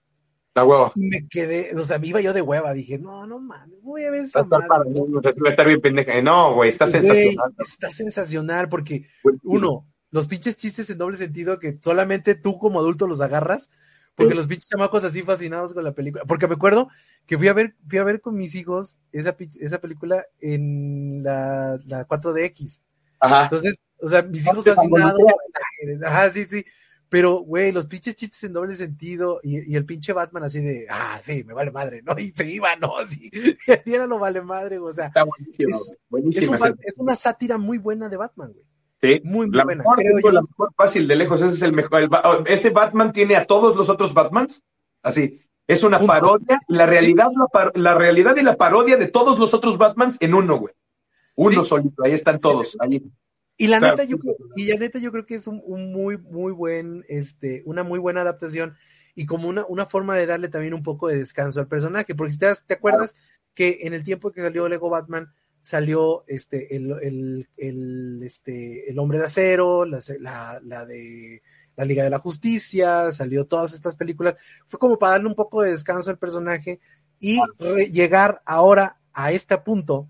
[0.55, 0.93] La hueva.
[0.95, 2.72] Y me quedé, o sea, me iba yo de hueva.
[2.72, 4.43] Dije, no, no mames, voy a ver esa.
[4.43, 6.20] Va a estar bien pendeja.
[6.22, 7.55] No, güey, está sensacional.
[7.59, 9.07] Está sensacional porque,
[9.43, 13.70] uno, los pinches chistes en doble sentido que solamente tú como adulto los agarras,
[14.17, 16.25] porque los pinches chamacos así fascinados con la película.
[16.25, 16.89] Porque me acuerdo
[17.27, 21.79] que fui a ver, fui a ver con mis hijos esa, esa película en la,
[21.87, 22.81] la 4DX.
[23.21, 23.45] Ajá.
[23.45, 25.21] Entonces, o sea, mis hijos fascinados.
[26.05, 26.64] Ajá, sí, sí.
[27.09, 30.87] Pero, güey, los pinches chistes en doble sentido y, y, el pinche Batman así de,
[30.91, 32.14] ah, sí, me vale madre, ¿no?
[32.19, 32.95] Y se iba, ¿no?
[33.07, 33.31] Sí,
[33.87, 35.07] era lo vale madre, o sea.
[35.07, 35.25] Está
[36.09, 38.64] buenísimo, es, es, una sátira muy buena de Batman, güey.
[39.07, 39.84] Sí, muy, muy buena.
[39.84, 42.02] Mejor, la mejor fácil de lejos, ese es el mejor.
[42.02, 44.64] El, oh, ese Batman tiene a todos los otros Batmans,
[45.02, 45.40] así.
[45.66, 49.78] Es una parodia, la realidad, la, la, realidad y la parodia de todos los otros
[49.78, 50.74] Batmans en uno, güey.
[51.34, 53.02] Uno solito, ahí están todos, ahí.
[53.59, 56.52] Y la neta, yo creo, y la neta, yo creo que es un, muy, muy
[56.52, 58.76] buen, este, una muy buena adaptación
[59.14, 62.32] y como una, una forma de darle también un poco de descanso al personaje, porque
[62.32, 63.16] si te, te acuerdas
[63.54, 65.32] que en el tiempo que salió Lego Batman,
[65.67, 69.99] salió este, el, el, el, este, el hombre de acero, la,
[70.62, 71.43] la, de
[71.75, 74.37] la Liga de la Justicia, salió todas estas películas,
[74.69, 76.79] fue como para darle un poco de descanso al personaje
[77.19, 77.41] y
[77.91, 80.09] llegar ahora a este punto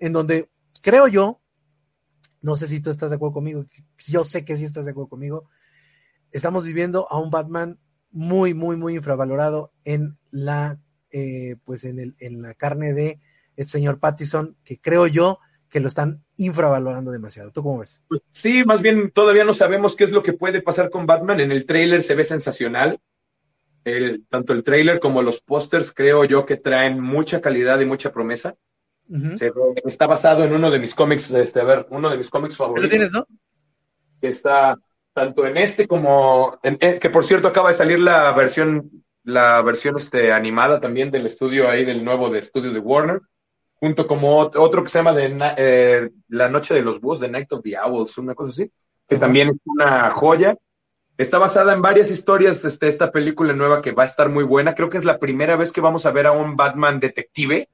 [0.00, 0.50] en donde
[0.82, 1.40] creo yo
[2.40, 3.66] no sé si tú estás de acuerdo conmigo.
[3.98, 5.48] Yo sé que sí estás de acuerdo conmigo.
[6.32, 7.78] Estamos viviendo a un Batman
[8.10, 10.80] muy, muy, muy infravalorado en la,
[11.12, 13.20] eh, pues en, el, en la carne de
[13.58, 17.50] el señor Pattison, que creo yo que lo están infravalorando demasiado.
[17.52, 18.02] ¿Tú cómo ves?
[18.08, 21.40] Pues sí, más bien todavía no sabemos qué es lo que puede pasar con Batman.
[21.40, 23.00] En el trailer se ve sensacional.
[23.84, 28.12] El, tanto el trailer como los pósters creo yo que traen mucha calidad y mucha
[28.12, 28.56] promesa
[29.84, 32.84] está basado en uno de mis cómics, este, a ver, uno de mis cómics favoritos.
[32.84, 33.26] ¿Lo tienes, no?
[34.20, 34.76] Que está
[35.14, 39.60] tanto en este como en, eh, que por cierto acaba de salir la versión la
[39.62, 43.20] versión este animada también del estudio ahí del nuevo de estudio de Warner
[43.80, 47.52] junto como otro que se llama de eh, La Noche de los Búhos, The Night
[47.52, 48.72] of the Owls, una cosa así,
[49.06, 50.56] que también es una joya.
[51.16, 54.74] Está basada en varias historias, este, esta película nueva que va a estar muy buena.
[54.74, 57.68] Creo que es la primera vez que vamos a ver a un Batman detective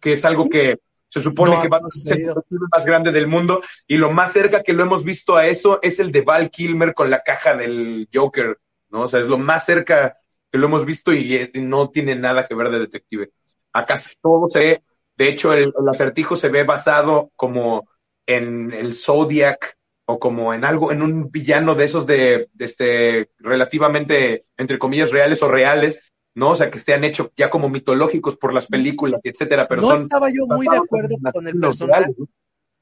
[0.00, 0.78] que es algo que
[1.08, 2.34] se supone que va a ser el
[2.70, 6.00] más grande del mundo, y lo más cerca que lo hemos visto a eso es
[6.00, 8.58] el de Val Kilmer con la caja del Joker,
[8.90, 9.02] ¿no?
[9.02, 10.18] O sea, es lo más cerca
[10.50, 13.30] que lo hemos visto y, eh, no tiene nada que ver de detective.
[13.72, 14.82] Acá todo se
[15.18, 17.88] de hecho, el, acertijo se ve basado como
[18.24, 23.30] en el Zodiac o como en algo, en un villano de esos de, de este,
[23.38, 26.00] relativamente, entre comillas, reales o reales,
[26.34, 26.50] ¿no?
[26.50, 29.82] O sea, que se han hecho ya como mitológicos por las películas y etcétera, pero
[29.82, 32.14] no estaba yo muy de acuerdo con el personaje.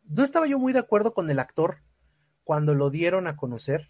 [0.04, 0.22] ¿no?
[0.22, 1.78] estaba yo muy de acuerdo con el actor
[2.44, 3.88] cuando lo dieron a conocer,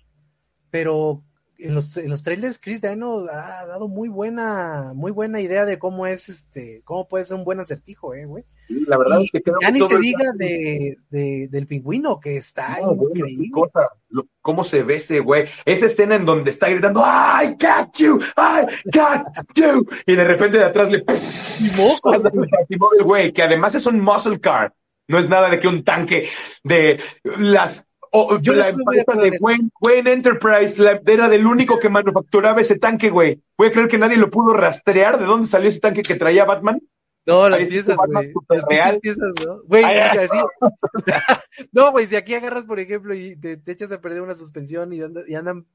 [0.71, 1.25] pero
[1.59, 5.79] en los, en los trailers Chris Dano ha dado muy buena, muy buena idea de
[5.79, 8.45] cómo es este, cómo puede ser un buen acertijo, eh, güey.
[8.69, 13.51] La verdad es que ya ni se diga de, de, del pingüino que está increíble.
[14.43, 15.47] cómo se ve ese güey.
[15.65, 19.87] Esa escena en donde está gritando, I got you, I got you.
[20.07, 21.05] Y de repente de atrás le
[21.61, 22.25] y mocos.
[22.99, 24.75] el güey, que además es un muscle car.
[25.09, 26.29] No es nada de que un tanque
[26.65, 27.87] de las
[28.41, 33.41] yo la empresa de Wayne, Enterprise era del único que manufacturaba ese tanque, güey.
[33.57, 35.19] ¿Puede creer que nadie lo pudo rastrear?
[35.19, 36.81] ¿De dónde salió ese tanque que traía Batman?
[37.27, 38.33] No, las piezas, güey.
[38.71, 39.63] Las piezas, ¿no?
[39.65, 40.39] Güey, así.
[41.73, 45.03] no, güey, si aquí agarras, por ejemplo, y te, echas a perder una suspensión y,
[45.03, 45.67] andan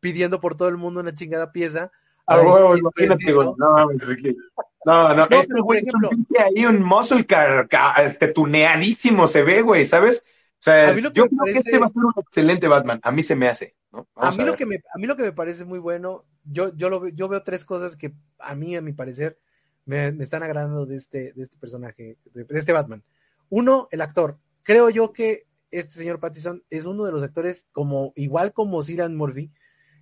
[0.00, 1.92] pidiendo por todo el mundo una chingada pieza.
[2.26, 3.48] Ah, güey, imagínate, güey.
[3.58, 3.86] No,
[4.86, 7.68] No, no, este güey es un ahí, un muscle car,
[8.02, 10.24] este, tuneadísimo se ve, güey, ¿sabes?
[10.64, 12.98] O sea, yo creo que este va a ser un excelente Batman.
[13.02, 14.08] A mí se me hace, ¿no?
[14.14, 16.88] A mí, lo que me, a mí lo que me parece muy bueno, yo, yo,
[16.88, 19.38] lo, yo veo tres cosas que a mí, a mi parecer,
[19.84, 23.02] me, están agradando de este, de este personaje, de, este Batman.
[23.50, 24.38] Uno, el actor.
[24.62, 29.14] Creo yo que este señor Pattison es uno de los actores, como, igual como Cillian
[29.14, 29.50] Murphy,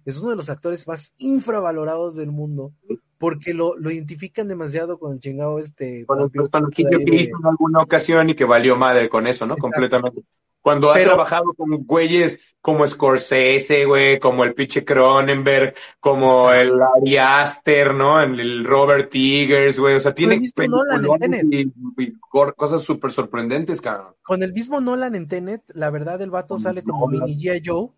[0.05, 2.73] es uno de los actores más infravalorados del mundo
[3.19, 6.05] porque lo, lo identifican demasiado con el chingado este.
[6.07, 9.57] Con el personaje que hizo en alguna ocasión y que valió madre con eso, ¿no?
[9.57, 10.23] Completamente.
[10.63, 17.17] Cuando ha trabajado con güeyes como Scorsese, güey, como el pinche Cronenberg, como el Ari
[17.19, 18.21] Aster, ¿no?
[18.23, 22.13] El, Robert Eggers, güey, o sea, tiene y, y,
[22.57, 24.15] cosas súper sorprendentes, cabrón.
[24.23, 27.63] Con el mismo Nolan en Tenet, la verdad, el vato sale como mini G.I.
[27.65, 27.91] Joe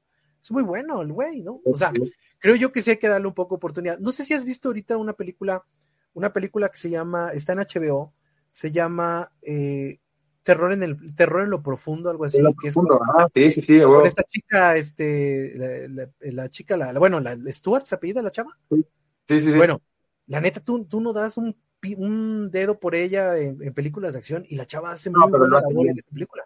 [0.44, 1.62] es muy bueno el güey, ¿no?
[1.64, 1.90] O sea,
[2.38, 3.98] creo yo que sí hay que darle un poco oportunidad.
[3.98, 5.64] No sé si has visto ahorita una película,
[6.12, 8.12] una película que se llama, está en HBO,
[8.50, 10.00] se llama eh,
[10.44, 12.38] Terror en el Terror en lo profundo, algo así.
[12.60, 15.88] que es sí, sí, sí, con esta chica, este,
[16.20, 18.56] la, chica, la, bueno, la Stuart se apellida la chava.
[18.70, 18.84] Sí,
[19.28, 19.52] sí, sí.
[19.52, 19.80] Bueno,
[20.26, 21.56] la neta, tú, tú no das un,
[21.96, 25.88] un dedo por ella en, películas de acción y la chava hace muy buena labor
[25.88, 26.44] en esa película.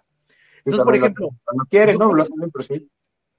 [0.59, 1.30] Entonces, por ejemplo.
[1.55, 2.14] No quiere, ¿no?
[2.14, 2.88] Lo pero sí.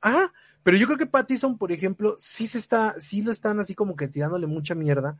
[0.02, 0.32] Ajá,
[0.64, 3.96] pero yo creo que Pattison, por ejemplo, sí se está, sí lo están así como
[3.96, 5.18] que tirándole mucha mierda,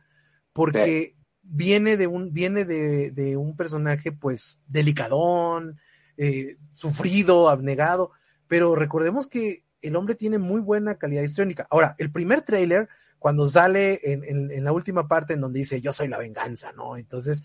[0.52, 1.16] porque
[1.50, 5.78] viene de un, viene de, de, un personaje, pues, delicadón,
[6.16, 8.12] eh, sufrido, abnegado,
[8.48, 11.66] pero recordemos que el hombre tiene muy buena calidad histórica.
[11.70, 12.88] Ahora, el primer tráiler,
[13.18, 16.96] cuando sale en, en, la última parte en donde dice yo soy la venganza, ¿no?
[16.96, 17.42] Entonces,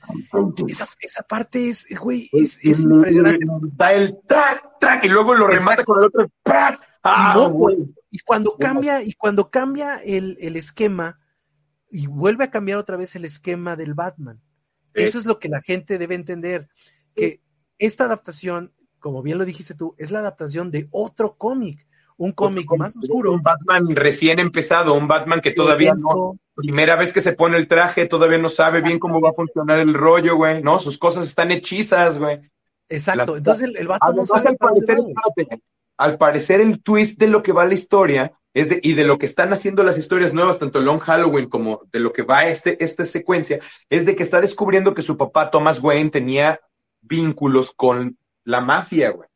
[0.67, 3.45] esa, esa parte es, güey, es, es, impresionante.
[3.75, 7.35] Da el track, track, y luego lo remata con el otro, track, Ah,
[8.09, 11.19] y, cuando cambia, y cuando cambia el, esquema,
[11.89, 14.41] y vuelve a cambiar otra vez el esquema del Batman.
[14.93, 16.69] Eso es lo que la gente debe entender,
[17.15, 17.41] que
[17.79, 21.85] esta adaptación, como bien lo dijiste tú, es la adaptación de otro cómic,
[22.17, 23.33] un cómic más oscuro.
[23.33, 27.67] Un Batman recién empezado, un Batman que todavía no, primera vez que se pone el
[27.67, 30.79] traje, todavía no sabe bien cómo va a funcionar el rollo, güey, ¿no?
[30.79, 32.39] Sus cosas están hechizas, güey.
[32.87, 34.55] Exacto, entonces el, Batman no sabe
[35.97, 39.19] al parecer el twist de lo que va la historia es de, y de lo
[39.19, 42.81] que están haciendo las historias nuevas, tanto Long Halloween como de lo que va este,
[42.83, 46.61] esta secuencia, es de que está descubriendo que su papá Thomas Wayne tenía
[47.01, 49.27] vínculos con la mafia, güey.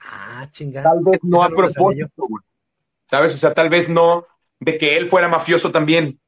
[0.00, 0.90] Ah, chingada.
[0.90, 2.42] Tal vez no a propósito, güey.
[3.08, 3.32] ¿Sabes?
[3.34, 4.26] O sea, tal vez no
[4.58, 6.20] de que él fuera mafioso también,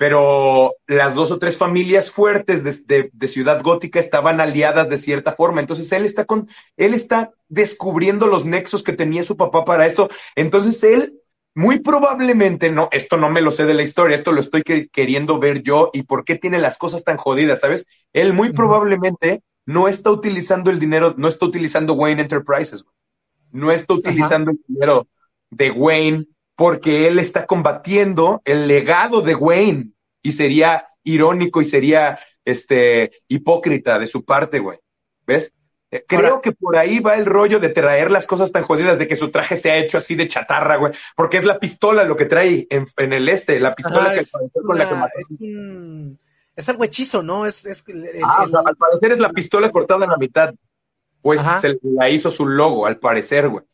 [0.00, 5.32] pero las dos o tres familias fuertes de, de, Ciudad Gótica estaban aliadas de cierta
[5.32, 5.60] forma.
[5.60, 6.48] Entonces él está con,
[6.78, 10.08] él está descubriendo los nexos que tenía su papá para esto.
[10.36, 11.20] Entonces él,
[11.54, 15.38] muy probablemente, no, esto no me lo sé de la historia, esto lo estoy queriendo
[15.38, 17.86] ver yo y por qué tiene las cosas tan jodidas, ¿sabes?
[18.14, 22.86] Él muy probablemente no está utilizando el dinero, no está utilizando Wayne Enterprises,
[23.52, 25.08] no está utilizando el dinero
[25.50, 26.26] de Wayne
[26.60, 29.92] porque él está combatiendo el legado de Wayne
[30.22, 34.78] y sería irónico y sería este hipócrita de su parte, güey.
[35.26, 35.54] ¿Ves?
[35.90, 39.08] Eh, creo que por ahí va el rollo de traer las cosas tan jodidas, de
[39.08, 42.14] que su traje se ha hecho así de chatarra, güey, porque es la pistola lo
[42.14, 44.30] que trae en, el este, la pistola que es
[44.62, 46.18] con la que es, un,
[46.54, 47.46] es algo hechizo, ¿no?
[47.46, 47.82] Es, es
[48.22, 50.52] ah, al parecer es la pistola cortada en la mitad,
[51.22, 53.64] pues se la hizo su logo, al parecer, güey.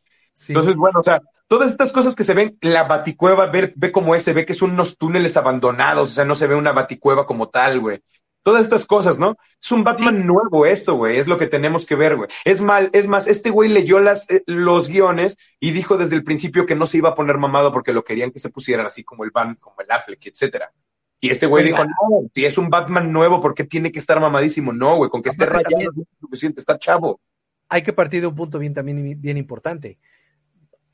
[0.48, 4.14] Entonces, bueno, o sea, todas estas cosas que se ven, la baticueva, ve, ve cómo
[4.14, 7.26] es, se ve que son unos túneles abandonados, o sea, no se ve una baticueva
[7.26, 8.00] como tal, güey.
[8.42, 9.36] Todas estas cosas, ¿no?
[9.60, 12.28] Es un Batman nuevo esto, güey, es lo que tenemos que ver, güey.
[12.44, 16.22] Es mal, es más, este güey leyó las, eh, los guiones y dijo desde el
[16.22, 19.02] principio que no se iba a poner mamado porque lo querían que se pusieran así
[19.02, 20.72] como el Van, como el Affleck, etcétera.
[21.20, 24.20] Y este güey dijo, no, si es un Batman nuevo, ¿por qué tiene que estar
[24.20, 24.72] mamadísimo?
[24.72, 27.20] No, güey, con que esté rayado es suficiente, está chavo.
[27.68, 29.98] Hay que partir de un punto bien también bien importante.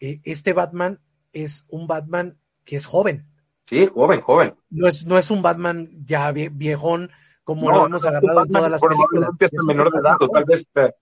[0.04, 0.98] Eh, este Batman
[1.32, 3.24] es un Batman que es joven.
[3.66, 4.54] Sí, joven, joven.
[4.68, 7.12] No es, no es un Batman ya viejón
[7.44, 9.30] como lo hemos agarrado en todas las películas.
[9.38, 10.92] Es menor de edad, tal vez, eh,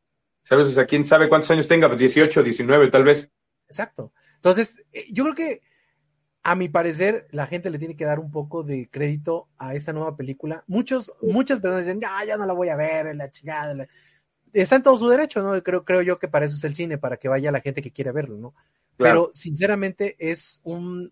[0.42, 0.68] ¿sabes?
[0.68, 3.30] O sea, quién sabe cuántos años tenga, 18, 19, tal vez.
[3.68, 4.12] Exacto.
[4.34, 5.62] Entonces, eh, yo creo que
[6.42, 9.94] a mi parecer, la gente le tiene que dar un poco de crédito a esta
[9.94, 10.62] nueva película.
[10.66, 13.86] Muchos, muchas personas dicen, ya, ya no la voy a ver, la chingada.
[14.52, 15.62] Está en todo su derecho, ¿no?
[15.62, 17.92] Creo, creo yo que para eso es el cine, para que vaya la gente que
[17.92, 18.54] quiere verlo, ¿no?
[19.04, 21.10] Pero sinceramente es un,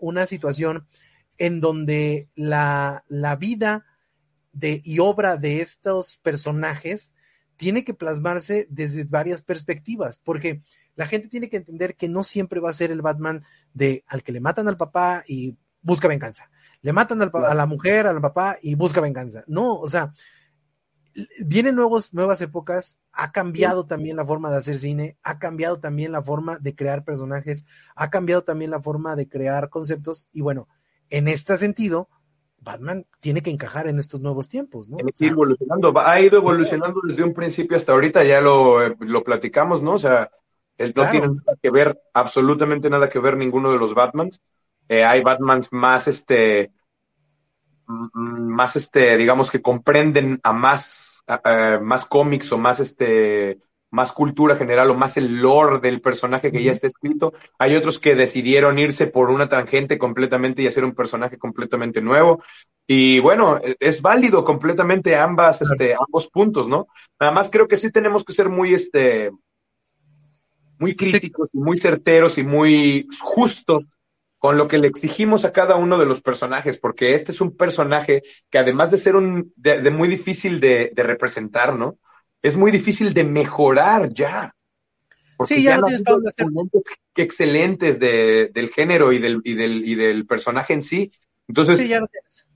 [0.00, 0.86] una situación
[1.36, 3.84] en donde la, la vida
[4.52, 7.12] de, y obra de estos personajes
[7.56, 10.62] tiene que plasmarse desde varias perspectivas, porque
[10.94, 13.44] la gente tiene que entender que no siempre va a ser el Batman
[13.74, 16.50] de al que le matan al papá y busca venganza.
[16.82, 19.42] le matan a la mujer, al papá y busca venganza.
[19.46, 20.12] No, o sea,
[21.40, 26.12] vienen nuevos, nuevas épocas, ha cambiado también la forma de hacer cine, ha cambiado también
[26.12, 27.64] la forma de crear personajes,
[27.94, 30.68] ha cambiado también la forma de crear conceptos y bueno,
[31.10, 32.08] en este sentido,
[32.60, 34.98] Batman tiene que encajar en estos nuevos tiempos, ¿no?
[35.20, 39.92] evolucionando, ha ido evolucionando desde un principio hasta ahorita, ya lo, lo platicamos, ¿no?
[39.92, 40.30] O sea,
[40.76, 44.42] él no tiene nada que ver, absolutamente nada que ver ninguno de los Batmans.
[44.88, 46.72] Eh, hay Batmans más, este,
[47.88, 51.24] más, este, digamos que comprenden a más,
[51.80, 53.58] más cómics o más, este,
[53.90, 57.32] más cultura general o más el lore del personaje que ya está escrito.
[57.58, 62.42] Hay otros que decidieron irse por una tangente completamente y hacer un personaje completamente nuevo.
[62.86, 66.88] Y bueno, e, es válido completamente ambas, este, ambos puntos, ¿no?
[67.18, 69.30] Nada más creo que sí tenemos que ser muy, este,
[70.78, 73.86] muy críticos y muy certeros y muy justos
[74.38, 77.56] con lo que le exigimos a cada uno de los personajes, porque este es un
[77.56, 81.98] personaje que además de ser un, de, muy difícil de, de representar, ¿no?
[82.42, 84.54] es muy difícil de mejorar ya.
[85.44, 86.46] sí, ya, no tienes para hacer.
[87.16, 91.12] excelentes de, del género y del, y, del, y del personaje en sí.
[91.48, 92.46] Entonces, sí, ya no tienes.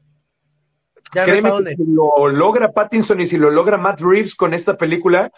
[1.14, 4.78] Ya créeme que si lo logra Pattinson y si lo logra Matt Reeves con esta
[4.78, 5.30] película,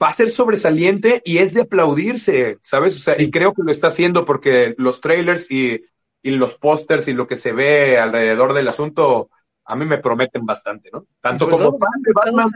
[0.00, 2.96] va a ser sobresaliente y es de aplaudirse, ¿sabes?
[2.96, 5.84] O sea, y creo que lo está haciendo porque los trailers y,
[6.22, 9.30] y los pósters y lo que se ve alrededor del asunto
[9.64, 11.06] a mí me prometen bastante, ¿no?
[11.20, 12.50] Tanto como fan de Batman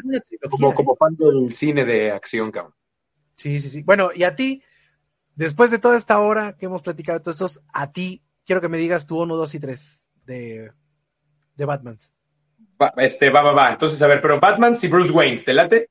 [0.51, 2.75] como, como fan del cine de acción, cabrón.
[3.37, 3.83] Sí, sí, sí.
[3.83, 4.63] Bueno, y a ti,
[5.35, 8.71] después de toda esta hora que hemos platicado de todos estos, a ti, quiero que
[8.71, 10.73] me digas tu 1, 2 y 3 de,
[11.55, 12.15] de Batmans.
[12.81, 13.73] Va, este, va, va, va.
[13.73, 15.91] Entonces, a ver, pero Batman y Bruce Wayne, ¿te late?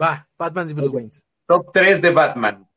[0.00, 1.10] Va, Batman y Bruce Wayne.
[1.46, 2.68] Top 3 de Batman.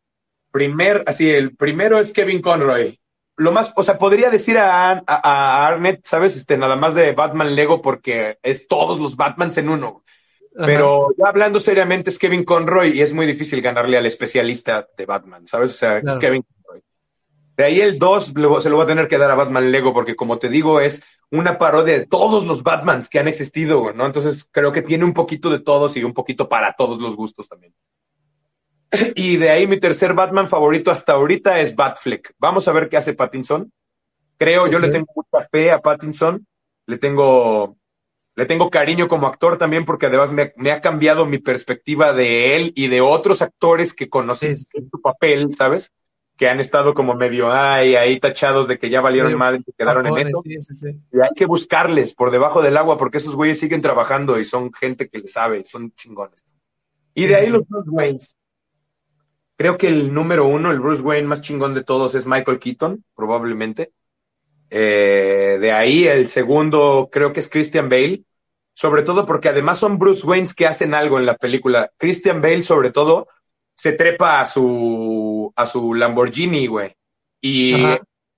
[0.52, 3.00] Primer, así, el primero es Kevin Conroy
[3.38, 6.36] lo más, o sea, podría decir a, a, Arnett, ¿sabes?
[6.36, 10.04] Este, nada más de Batman Lego porque es todos los Batmans en uno.
[10.60, 15.06] Pero ya hablando seriamente es Kevin Conroy y es muy difícil ganarle al especialista de
[15.06, 15.70] Batman, ¿sabes?
[15.70, 16.57] O sea, es Kevin Conroy.
[17.58, 20.16] De ahí el 2 se lo va a tener que dar a Batman Lego porque
[20.16, 24.06] como te digo es una parodia de todos los Batmans que han existido, ¿no?
[24.06, 27.50] Entonces creo que tiene un poquito de todos y un poquito para todos los gustos
[27.50, 27.74] también.
[29.16, 32.34] Y de ahí mi tercer Batman favorito hasta ahorita es Batfleck.
[32.38, 33.72] Vamos a ver qué hace Pattinson.
[34.38, 36.46] Creo, yo le tengo mucha fe a Pattinson.
[36.86, 37.76] Le tengo,
[38.36, 42.72] le tengo cariño como actor también porque además me, ha cambiado mi perspectiva de él
[42.76, 45.92] y de otros actores que conocen su papel, ¿sabes?
[46.38, 49.74] Que han estado como medio ay, ahí tachados de que ya valieron madre y se
[49.74, 50.42] quedaron en esto.
[50.46, 54.72] y hay que buscarles por debajo del agua porque esos güeyes siguen trabajando y son
[54.72, 56.46] gente que le sabe, son chingones.
[57.14, 58.28] Y de ahí los dos Waynes.
[59.56, 63.04] Creo que el número uno, el Bruce Wayne más chingón de todos es Michael Keaton,
[63.16, 63.92] probablemente.
[64.70, 68.24] Eh, de ahí el segundo creo que es Christian Bale,
[68.76, 71.92] sobre todo porque además son Bruce Waynes que hacen algo en la película.
[71.98, 73.28] Christian Bale sobre todo
[73.78, 76.94] se trepa a su a su Lamborghini, güey,
[77.42, 77.76] y,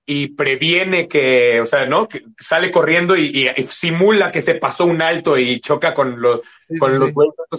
[0.06, 2.08] y previene que, o sea, ¿no?
[2.08, 6.40] Que sale corriendo y, simula que se pasó un alto y choca con los
[6.78, 7.12] con los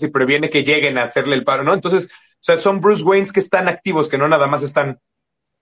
[0.04, 1.74] y previene que lleguen a hacerle el paro, ¿no?
[1.74, 2.10] Entonces
[2.42, 5.00] o sea, son Bruce Waynes que están activos, que no nada más están,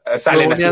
[0.05, 0.63] eh, salen así,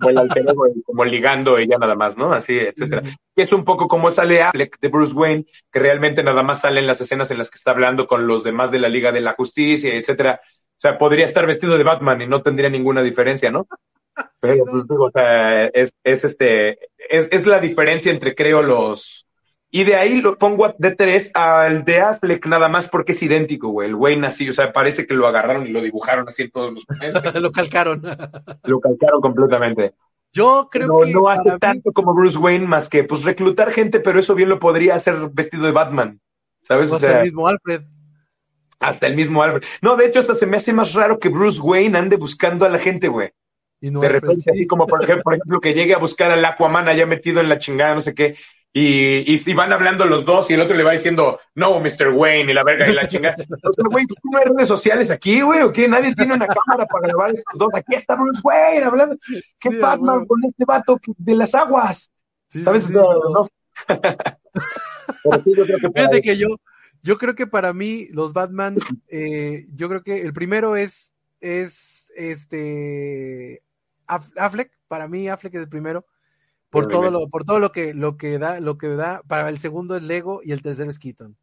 [0.00, 2.32] como el como ligando ya nada más, ¿no?
[2.32, 3.04] Así, etcétera.
[3.36, 6.88] Y es un poco como sale Affleck de Bruce Wayne, que realmente nada más salen
[6.88, 9.34] las escenas en las que está hablando con los demás de la Liga de la
[9.34, 10.40] Justicia, etcétera.
[10.84, 13.66] O sea, podría estar vestido de Batman y no tendría ninguna diferencia, ¿no?
[14.40, 16.78] Pero, pues, digo, o sea, es, es este,
[17.08, 19.26] es, es la diferencia entre, creo, los,
[19.70, 23.70] y de ahí lo pongo de tres al de Affleck nada más porque es idéntico,
[23.70, 23.88] güey.
[23.88, 26.74] El güey nació, o sea, parece que lo agarraron y lo dibujaron así en todos
[26.74, 26.84] los
[27.42, 28.02] Lo calcaron.
[28.64, 29.94] lo calcaron completamente.
[30.34, 31.12] Yo creo no, que.
[31.12, 34.58] No hace tanto como Bruce Wayne, más que pues reclutar gente, pero eso bien lo
[34.58, 36.20] podría hacer vestido de Batman.
[36.60, 36.92] ¿Sabes?
[36.92, 37.82] O, hasta el mismo Alfred.
[38.80, 39.62] Hasta el mismo Alfred.
[39.82, 42.68] No, de hecho, hasta se me hace más raro que Bruce Wayne ande buscando a
[42.68, 43.30] la gente, güey.
[43.80, 47.06] de repente, así como por ejemplo, por ejemplo, que llegue a buscar al Aquaman allá
[47.06, 48.36] metido en la chingada, no sé qué,
[48.76, 52.08] y, y si van hablando los dos y el otro le va diciendo, no, Mr.
[52.12, 53.36] Wayne, y la verga y la chingada.
[53.38, 55.62] Entonces, güey, ¿tú no hay redes sociales aquí, güey?
[55.62, 55.86] ¿O qué?
[55.86, 57.68] Nadie tiene una cámara para grabar estos dos.
[57.72, 59.16] Aquí está Bruce Wayne hablando.
[59.60, 62.10] ¿Qué sí, Batman con este vato de las aguas?
[62.64, 62.90] ¿Sabes?
[62.90, 63.48] no.
[65.46, 66.48] yo creo que Fíjate que yo,
[67.04, 68.76] yo creo que para mí, los Batman,
[69.08, 73.62] eh, yo creo que el primero es, es este
[74.06, 76.06] Affleck, para mí Affleck es el primero
[76.70, 79.58] por todo lo, por todo lo que, lo que da, lo que da, para el
[79.58, 81.36] segundo es Lego y el tercero es Keaton.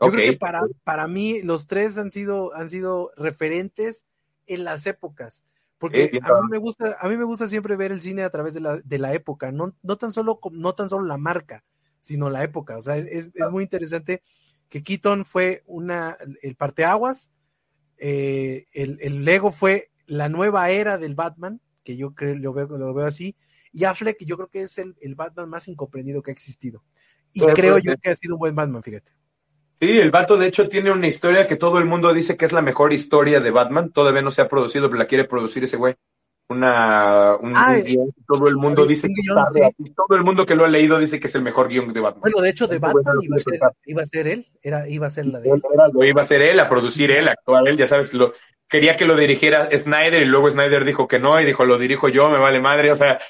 [0.00, 4.06] Yo creo que para, para mí los tres han sido, han sido referentes
[4.46, 5.42] en las épocas.
[5.78, 8.52] Porque a mí me gusta, a mí me gusta siempre ver el cine a través
[8.54, 11.64] de la, de la época, no, no tan solo, no tan solo la marca,
[12.00, 12.76] sino la época.
[12.76, 14.22] O sea, es, es muy interesante
[14.68, 17.32] que Keaton fue una, el parteaguas,
[17.96, 22.66] eh, el, el, Lego fue la nueva era del Batman, que yo creo, lo veo,
[22.66, 23.36] lo veo así,
[23.72, 26.82] y Affleck yo creo que es el, el Batman más incomprendido que ha existido.
[27.32, 29.12] Y creo yo que ha sido un buen Batman, fíjate.
[29.80, 32.52] Sí, el vato de hecho tiene una historia que todo el mundo dice que es
[32.52, 33.92] la mejor historia de Batman.
[33.92, 35.94] Todavía no se ha producido, pero la quiere producir ese güey.
[36.50, 40.68] Una, un, ah, guion, todo el mundo dice que todo el mundo que lo ha
[40.68, 42.22] leído dice que es el mejor guion de Batman.
[42.22, 45.10] Bueno, de hecho, de Batman iba, a ser, iba, a ser, él, era, iba a
[45.10, 45.62] ser la de él.
[45.92, 48.32] lo iba a ser él, a producir él, a actuar él, ya sabes, lo,
[48.66, 52.08] quería que lo dirigiera Snyder y luego Snyder dijo que no y dijo, lo dirijo
[52.08, 53.20] yo, me vale madre, o sea,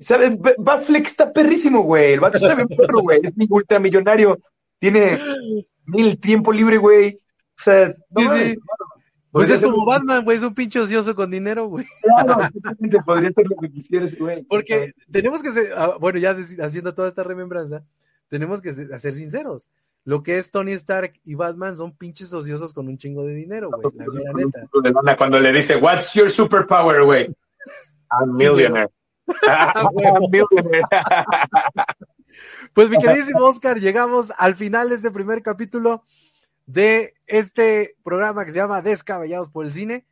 [0.00, 0.32] ¿sabes?
[0.58, 4.38] Batfleck está perrísimo, güey, el vato está bien perro, güey, es ultramillonario,
[4.80, 5.20] tiene
[5.86, 7.18] mil tiempo libre, güey.
[7.56, 8.56] O sea, sí,
[9.34, 11.84] Pues es como Batman, güey, es un pinche ocioso con dinero, güey.
[12.02, 12.48] Claro,
[13.04, 14.44] podría ser lo que quisieras, güey.
[14.44, 17.82] Porque tenemos que ser, ah, bueno, ya haciendo toda esta remembranza,
[18.28, 19.70] tenemos que ser sinceros.
[20.04, 23.70] Lo que es Tony Stark y Batman son pinches ociosos con un chingo de dinero,
[23.70, 23.82] güey.
[23.96, 25.16] La mera neta.
[25.16, 27.34] Cuando le dice, What's your superpower, güey?
[28.12, 28.90] I'm millionaire.
[29.48, 29.90] I'm
[30.30, 30.84] millionaire.
[32.72, 36.04] Pues mi queridísimo Oscar, llegamos al final de este primer capítulo
[36.66, 40.06] de este programa que se llama Descabellados por el Cine.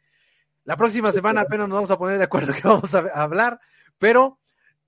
[0.65, 3.61] La próxima semana apenas nos vamos a poner de acuerdo que vamos a hablar,
[3.99, 4.39] pero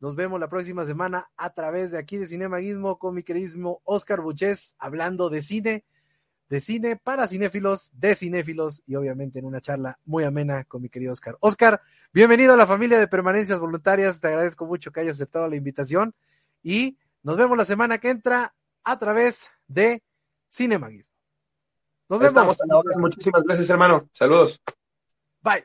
[0.00, 4.20] nos vemos la próxima semana a través de aquí de Cinemaguismo con mi queridísimo Oscar
[4.20, 5.84] Buches hablando de cine,
[6.48, 10.90] de cine para cinéfilos, de cinéfilos y obviamente en una charla muy amena con mi
[10.90, 11.36] querido Oscar.
[11.40, 11.80] Oscar,
[12.12, 16.14] bienvenido a la familia de permanencias voluntarias, te agradezco mucho que hayas aceptado la invitación
[16.62, 18.54] y nos vemos la semana que entra
[18.84, 20.02] a través de
[20.50, 21.13] Cinemaguismo.
[22.08, 22.58] Nos vemos.
[22.98, 24.08] Muchísimas gracias, hermano.
[24.12, 24.60] Saludos.
[25.42, 25.64] Bye.